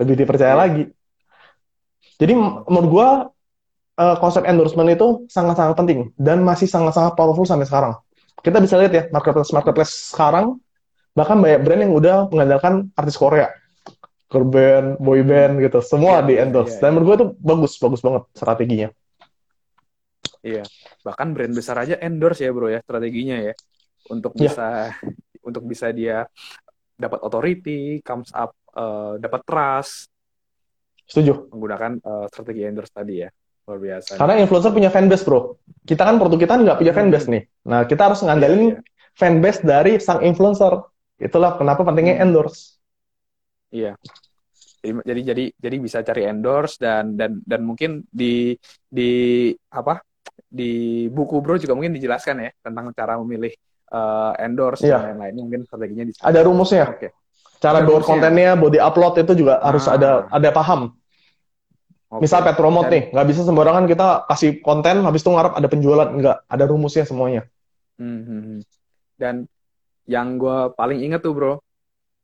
[0.00, 0.60] Lebih dipercaya yeah.
[0.62, 0.84] lagi.
[2.16, 3.08] Jadi menurut gua
[3.98, 7.98] uh, konsep endorsement itu sangat-sangat penting dan masih sangat-sangat powerful sampai sekarang
[8.40, 10.56] kita bisa lihat ya marketplace marketplace sekarang
[11.12, 13.52] bahkan banyak brand yang udah mengandalkan artis Korea
[14.32, 16.72] girl band, boy band gitu, semua yeah, di endorse.
[16.72, 16.82] Yeah, yeah.
[16.88, 18.88] Dan menurut gue itu bagus, bagus banget strateginya.
[20.40, 20.64] Iya,
[21.04, 23.54] bahkan brand besar aja endorse ya bro ya strateginya ya,
[24.10, 24.40] untuk iya.
[24.48, 25.46] bisa yeah.
[25.46, 26.26] untuk bisa dia
[26.96, 30.08] dapat authority, comes up, uh, dapat trust.
[31.06, 31.52] Setuju.
[31.52, 33.28] Menggunakan uh, strategi endorse tadi ya.
[33.68, 34.18] Luar biasa.
[34.18, 35.56] Karena influencer punya fanbase, bro.
[35.86, 37.42] Kita kan produk kita nggak punya fanbase nih.
[37.70, 39.14] Nah, kita harus ngandelin yeah, yeah.
[39.14, 40.82] fanbase dari sang influencer.
[41.22, 42.24] Itulah kenapa pentingnya hmm.
[42.26, 42.82] endorse.
[43.70, 43.94] Iya.
[44.82, 48.58] Jadi, jadi jadi jadi bisa cari endorse dan dan dan mungkin di
[48.90, 49.10] di
[49.70, 50.02] apa
[50.52, 53.54] di buku bro juga mungkin dijelaskan ya tentang cara memilih
[53.88, 55.00] uh, endorse yeah.
[55.00, 57.08] dan lain-lain mungkin strateginya di ada rumusnya okay.
[57.56, 59.72] cara buat kontennya body upload itu juga ah.
[59.72, 60.92] harus ada ada paham
[62.12, 62.28] Okay.
[62.28, 66.08] Misal pet promote nih, nggak bisa sembarangan kita kasih konten, habis itu ngarep ada penjualan,
[66.12, 67.48] nggak, ada rumusnya semuanya.
[67.96, 68.58] Hmm, hmm, hmm.
[69.16, 69.48] Dan
[70.04, 71.64] yang gue paling inget tuh bro,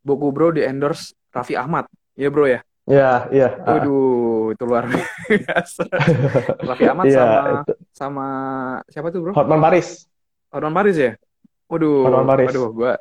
[0.05, 1.89] buku bro di endorse Raffi Ahmad,
[2.20, 2.61] iya bro ya?
[2.84, 3.49] Iya, iya.
[3.64, 4.93] Waduh, itu luar
[5.49, 5.89] biasa.
[6.68, 7.72] Raffi Ahmad ya, sama itu.
[7.97, 8.26] sama
[8.93, 9.32] siapa tuh bro?
[9.32, 10.05] Hotman Paris.
[10.53, 11.12] Hotman Paris ya?
[11.69, 12.93] Waduh, waduh, gua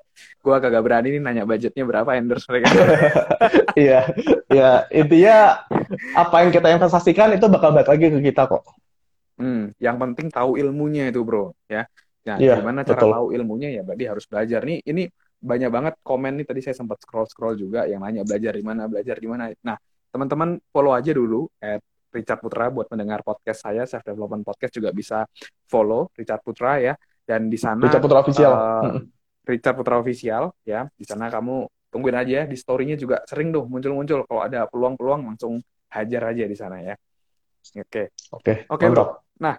[0.43, 2.67] gua kagak berani nih nanya budgetnya berapa endorse mereka.
[3.77, 4.09] Iya,
[4.51, 4.89] iya.
[4.89, 5.63] Intinya
[6.17, 8.65] apa yang kita investasikan itu bakal balik lagi ke kita kok.
[9.37, 11.85] Hmm, yang penting tahu ilmunya itu, Bro, ya.
[12.27, 13.13] Nah, iya, gimana cara betul.
[13.13, 14.59] tahu ilmunya ya berarti harus belajar.
[14.65, 15.07] Nih, ini
[15.37, 19.15] banyak banget komen nih tadi saya sempat scroll-scroll juga yang nanya belajar di mana, belajar
[19.15, 19.47] di mana.
[19.63, 19.77] Nah,
[20.11, 21.79] teman-teman follow aja dulu at
[22.11, 25.23] Richard Putra buat mendengar podcast saya, Self Development Podcast juga bisa
[25.69, 26.97] follow Richard Putra ya
[27.27, 28.53] dan di sana Richard Putra official.
[28.55, 29.03] Uh,
[29.47, 30.87] Richard Putra Official ya.
[30.95, 35.63] Di sana kamu tungguin aja di story-nya juga sering tuh muncul-muncul kalau ada peluang-peluang langsung
[35.91, 36.95] hajar aja di sana ya.
[37.79, 38.11] Oke.
[38.35, 38.53] Oke.
[38.67, 39.23] Oke, Bro.
[39.39, 39.55] Nah,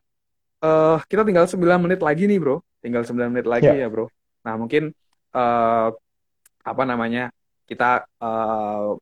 [0.65, 2.61] uh, kita tinggal 9 menit lagi nih, Bro.
[2.85, 3.85] Tinggal 9 menit lagi yeah.
[3.85, 4.13] ya, Bro.
[4.45, 4.93] Nah, mungkin
[5.33, 5.89] uh,
[6.65, 7.33] apa namanya?
[7.69, 8.97] Kita uh,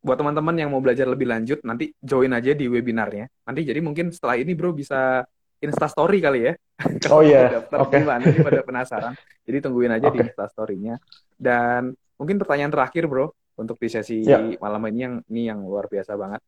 [0.00, 3.26] buat teman-teman yang mau belajar lebih lanjut nanti join aja di webinarnya.
[3.44, 5.26] Nanti jadi mungkin setelah ini bro bisa
[5.60, 6.52] Insta Story kali ya.
[7.14, 7.62] oh iya.
[7.68, 7.80] Yeah.
[7.80, 8.00] Oke.
[8.00, 8.02] Okay.
[8.04, 9.12] Nanti pada penasaran.
[9.46, 10.16] Jadi tungguin aja okay.
[10.16, 10.96] di Insta Story-nya.
[11.36, 14.56] Dan mungkin pertanyaan terakhir bro untuk di sesi yeah.
[14.56, 16.40] malam ini yang ini yang luar biasa banget.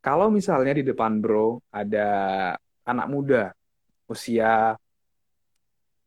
[0.00, 2.08] Kalau misalnya di depan bro ada
[2.86, 3.50] anak muda
[4.06, 4.78] usia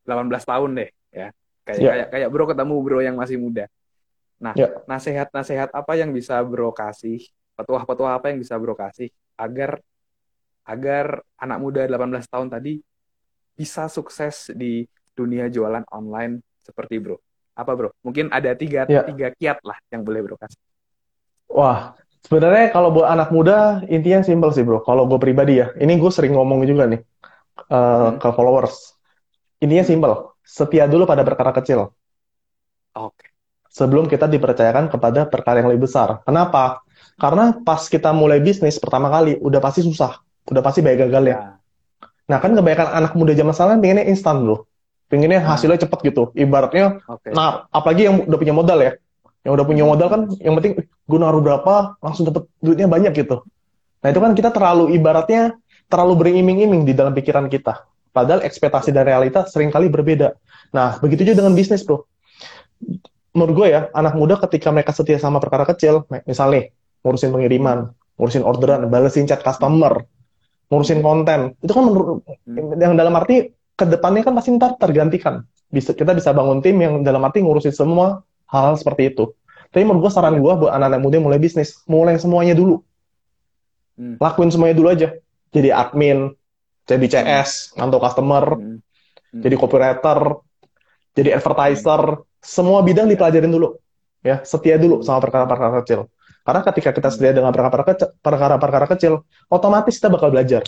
[0.07, 1.27] 18 tahun deh ya.
[1.67, 1.91] Kayak yeah.
[1.91, 3.67] kayak kayak bro ketemu bro yang masih muda
[4.39, 4.71] Nah, ya.
[4.87, 7.19] nasihat-nasihat apa yang bisa Bro kasih,
[7.59, 9.83] petuah-petuah apa yang bisa Bro kasih agar
[10.65, 12.79] agar anak muda 18 tahun tadi
[13.55, 17.19] bisa sukses di dunia jualan online seperti Bro.
[17.55, 17.89] Apa Bro?
[18.03, 19.03] Mungkin ada tiga ya.
[19.03, 20.59] tiga kiat lah yang boleh Bro kasih.
[21.49, 24.85] Wah, sebenarnya kalau buat anak muda intinya simpel sih Bro.
[24.87, 27.01] Kalau gue pribadi ya, ini gue sering ngomong juga nih
[27.67, 28.23] uh, hmm.
[28.23, 28.95] ke followers.
[29.59, 30.11] Intinya simpel,
[30.45, 31.91] setia dulu pada perkara kecil.
[32.95, 33.29] Oke
[33.69, 36.19] sebelum kita dipercayakan kepada perkara yang lebih besar.
[36.25, 36.83] Kenapa?
[37.15, 41.37] Karena pas kita mulai bisnis pertama kali, udah pasti susah, udah pasti banyak gagal ya.
[42.29, 44.69] Nah kan kebanyakan anak muda zaman sekarang pengennya instan loh,
[45.09, 45.49] pengennya hmm.
[45.49, 46.33] hasilnya cepet gitu.
[46.37, 47.33] Ibaratnya, okay.
[47.33, 48.91] nah apalagi yang udah punya modal ya,
[49.45, 53.41] yang udah punya modal kan, yang penting gue naruh berapa, langsung dapet duitnya banyak gitu.
[54.01, 55.57] Nah itu kan kita terlalu ibaratnya
[55.89, 57.85] terlalu beriming-iming di dalam pikiran kita.
[58.13, 60.37] Padahal ekspektasi dan realita sering kali berbeda.
[60.69, 62.05] Nah, begitu juga dengan bisnis, bro
[63.33, 66.73] menurut gue ya, anak muda ketika mereka setia sama perkara kecil, misalnya
[67.05, 70.03] ngurusin pengiriman, ngurusin orderan, balesin chat customer,
[70.69, 72.77] ngurusin konten, itu kan menurut hmm.
[72.77, 75.45] yang dalam arti ke depannya kan pasti ntar tergantikan.
[75.69, 79.33] Bisa kita bisa bangun tim yang dalam arti ngurusin semua hal, hal seperti itu.
[79.69, 82.81] Tapi menurut gue saran gue buat anak-anak muda yang mulai bisnis, mulai semuanya dulu.
[83.97, 84.17] Hmm.
[84.17, 85.13] Lakuin semuanya dulu aja.
[85.49, 86.33] Jadi admin,
[86.85, 88.77] jadi CS, ngantuk customer, hmm.
[89.33, 89.41] Hmm.
[89.41, 90.19] jadi copywriter,
[91.17, 93.75] jadi advertiser, semua bidang dipelajarin dulu
[94.23, 96.11] ya setia dulu sama perkara-perkara kecil
[96.49, 99.21] karena ketika kita setia dengan perkara-perkara kecil
[99.53, 100.65] otomatis kita bakal belajar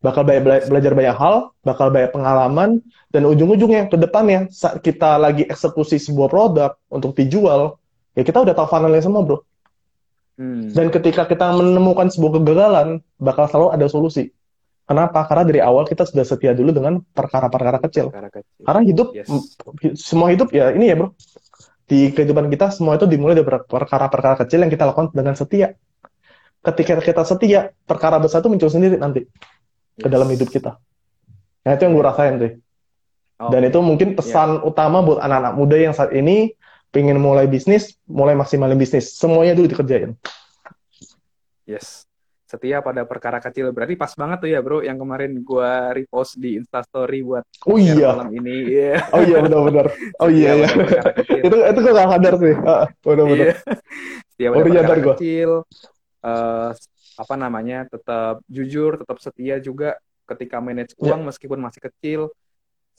[0.00, 2.80] bakal bela belajar banyak hal bakal banyak pengalaman
[3.12, 7.76] dan ujung-ujungnya ke depannya saat kita lagi eksekusi sebuah produk untuk dijual
[8.16, 9.44] ya kita udah tahu funnelnya semua bro
[10.40, 10.72] hmm.
[10.72, 14.32] dan ketika kita menemukan sebuah kegagalan bakal selalu ada solusi
[14.90, 15.22] Kenapa?
[15.22, 18.10] Karena dari awal kita sudah setia dulu dengan perkara-perkara kecil.
[18.10, 18.66] kecil.
[18.66, 19.30] Karena hidup, yes.
[19.94, 21.14] semua hidup ya ini ya bro.
[21.90, 25.74] Di kehidupan kita semua itu dimulai dari perkara-perkara kecil yang kita lakukan dengan setia.
[26.62, 30.06] Ketika kita setia, perkara besar itu muncul sendiri nanti yes.
[30.06, 30.78] ke dalam hidup kita.
[31.66, 32.52] Nah itu yang gue rasain sih.
[33.42, 33.50] Oh.
[33.50, 34.68] Dan itu mungkin pesan yeah.
[34.70, 36.54] utama buat anak-anak muda yang saat ini
[36.94, 39.10] pengen mulai bisnis, mulai maksimalin bisnis.
[39.18, 40.14] Semuanya dulu dikerjain.
[41.66, 42.09] Yes
[42.50, 43.70] setia pada perkara kecil.
[43.70, 48.10] Berarti pas banget tuh ya bro yang kemarin gua repost di instastory buat oh iya.
[48.10, 48.56] malam ini.
[48.66, 49.06] Yeah.
[49.14, 49.86] oh iya benar-benar.
[50.20, 50.68] Oh iya ya
[51.46, 52.54] itu itu gua gak sadar sih?
[52.58, 53.46] Uh, benar-benar.
[53.46, 53.56] Yeah.
[54.34, 55.14] setia pada oh, perkara gua.
[55.14, 55.50] kecil.
[56.20, 56.70] Uh,
[57.16, 59.96] apa namanya tetap jujur tetap setia juga
[60.26, 61.14] ketika manage iya.
[61.14, 61.28] uang yeah.
[61.30, 62.20] meskipun masih kecil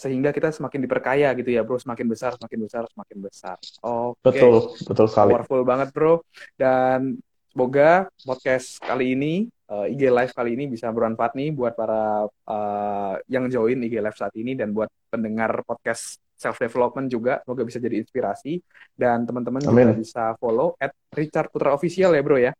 [0.01, 1.75] sehingga kita semakin diperkaya gitu ya bro.
[1.75, 3.57] Semakin besar semakin besar semakin besar.
[3.83, 4.17] Oke.
[4.23, 4.39] Okay.
[4.39, 4.55] betul
[4.87, 5.29] betul sekali.
[5.35, 6.23] Powerful banget bro.
[6.55, 7.19] Dan
[7.51, 12.23] Semoga podcast kali ini, uh, eh, IG Live kali ini bisa bermanfaat nih buat para
[12.23, 17.67] uh, yang join IG Live saat ini dan buat pendengar podcast self development juga semoga
[17.67, 18.63] bisa jadi inspirasi
[18.95, 22.55] dan teman-teman juga bisa follow at Richard Putra Official ya bro ya.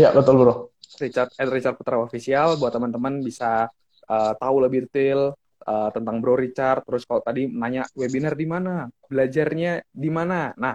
[0.00, 0.72] Ya betul bro.
[0.96, 3.68] Richard at Richard Putra Official buat teman-teman bisa
[4.08, 5.36] uh, tahu lebih detail
[5.68, 6.88] uh, tentang Bro Richard.
[6.88, 10.56] Terus kalau tadi nanya webinar di mana, belajarnya di mana.
[10.56, 10.72] Nah,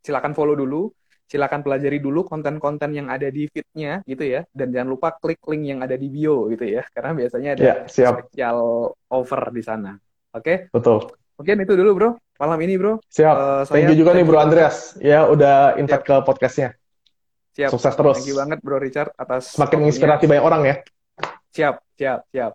[0.00, 0.88] silakan follow dulu
[1.24, 5.64] silakan pelajari dulu konten-konten yang ada di feed-nya gitu ya dan jangan lupa klik link
[5.72, 8.28] yang ada di bio gitu ya karena biasanya ada ya, siap.
[8.28, 8.58] special
[9.08, 9.92] offer di sana.
[10.34, 10.42] Oke?
[10.42, 10.56] Okay?
[10.74, 10.98] Betul.
[11.34, 12.10] Mungkin itu dulu, Bro.
[12.38, 13.02] Malam ini, Bro.
[13.10, 13.34] Siap.
[13.34, 14.98] Uh, Thank you juga nih, Bro Andreas.
[15.02, 16.78] Ya, udah invite ke podcastnya.
[17.54, 17.70] Siap.
[17.70, 18.16] Sukses terus.
[18.18, 19.54] Thank you banget, Bro Richard, atas...
[19.54, 20.76] Semakin inspirasi banyak orang ya.
[21.54, 22.52] Siap, siap, siap.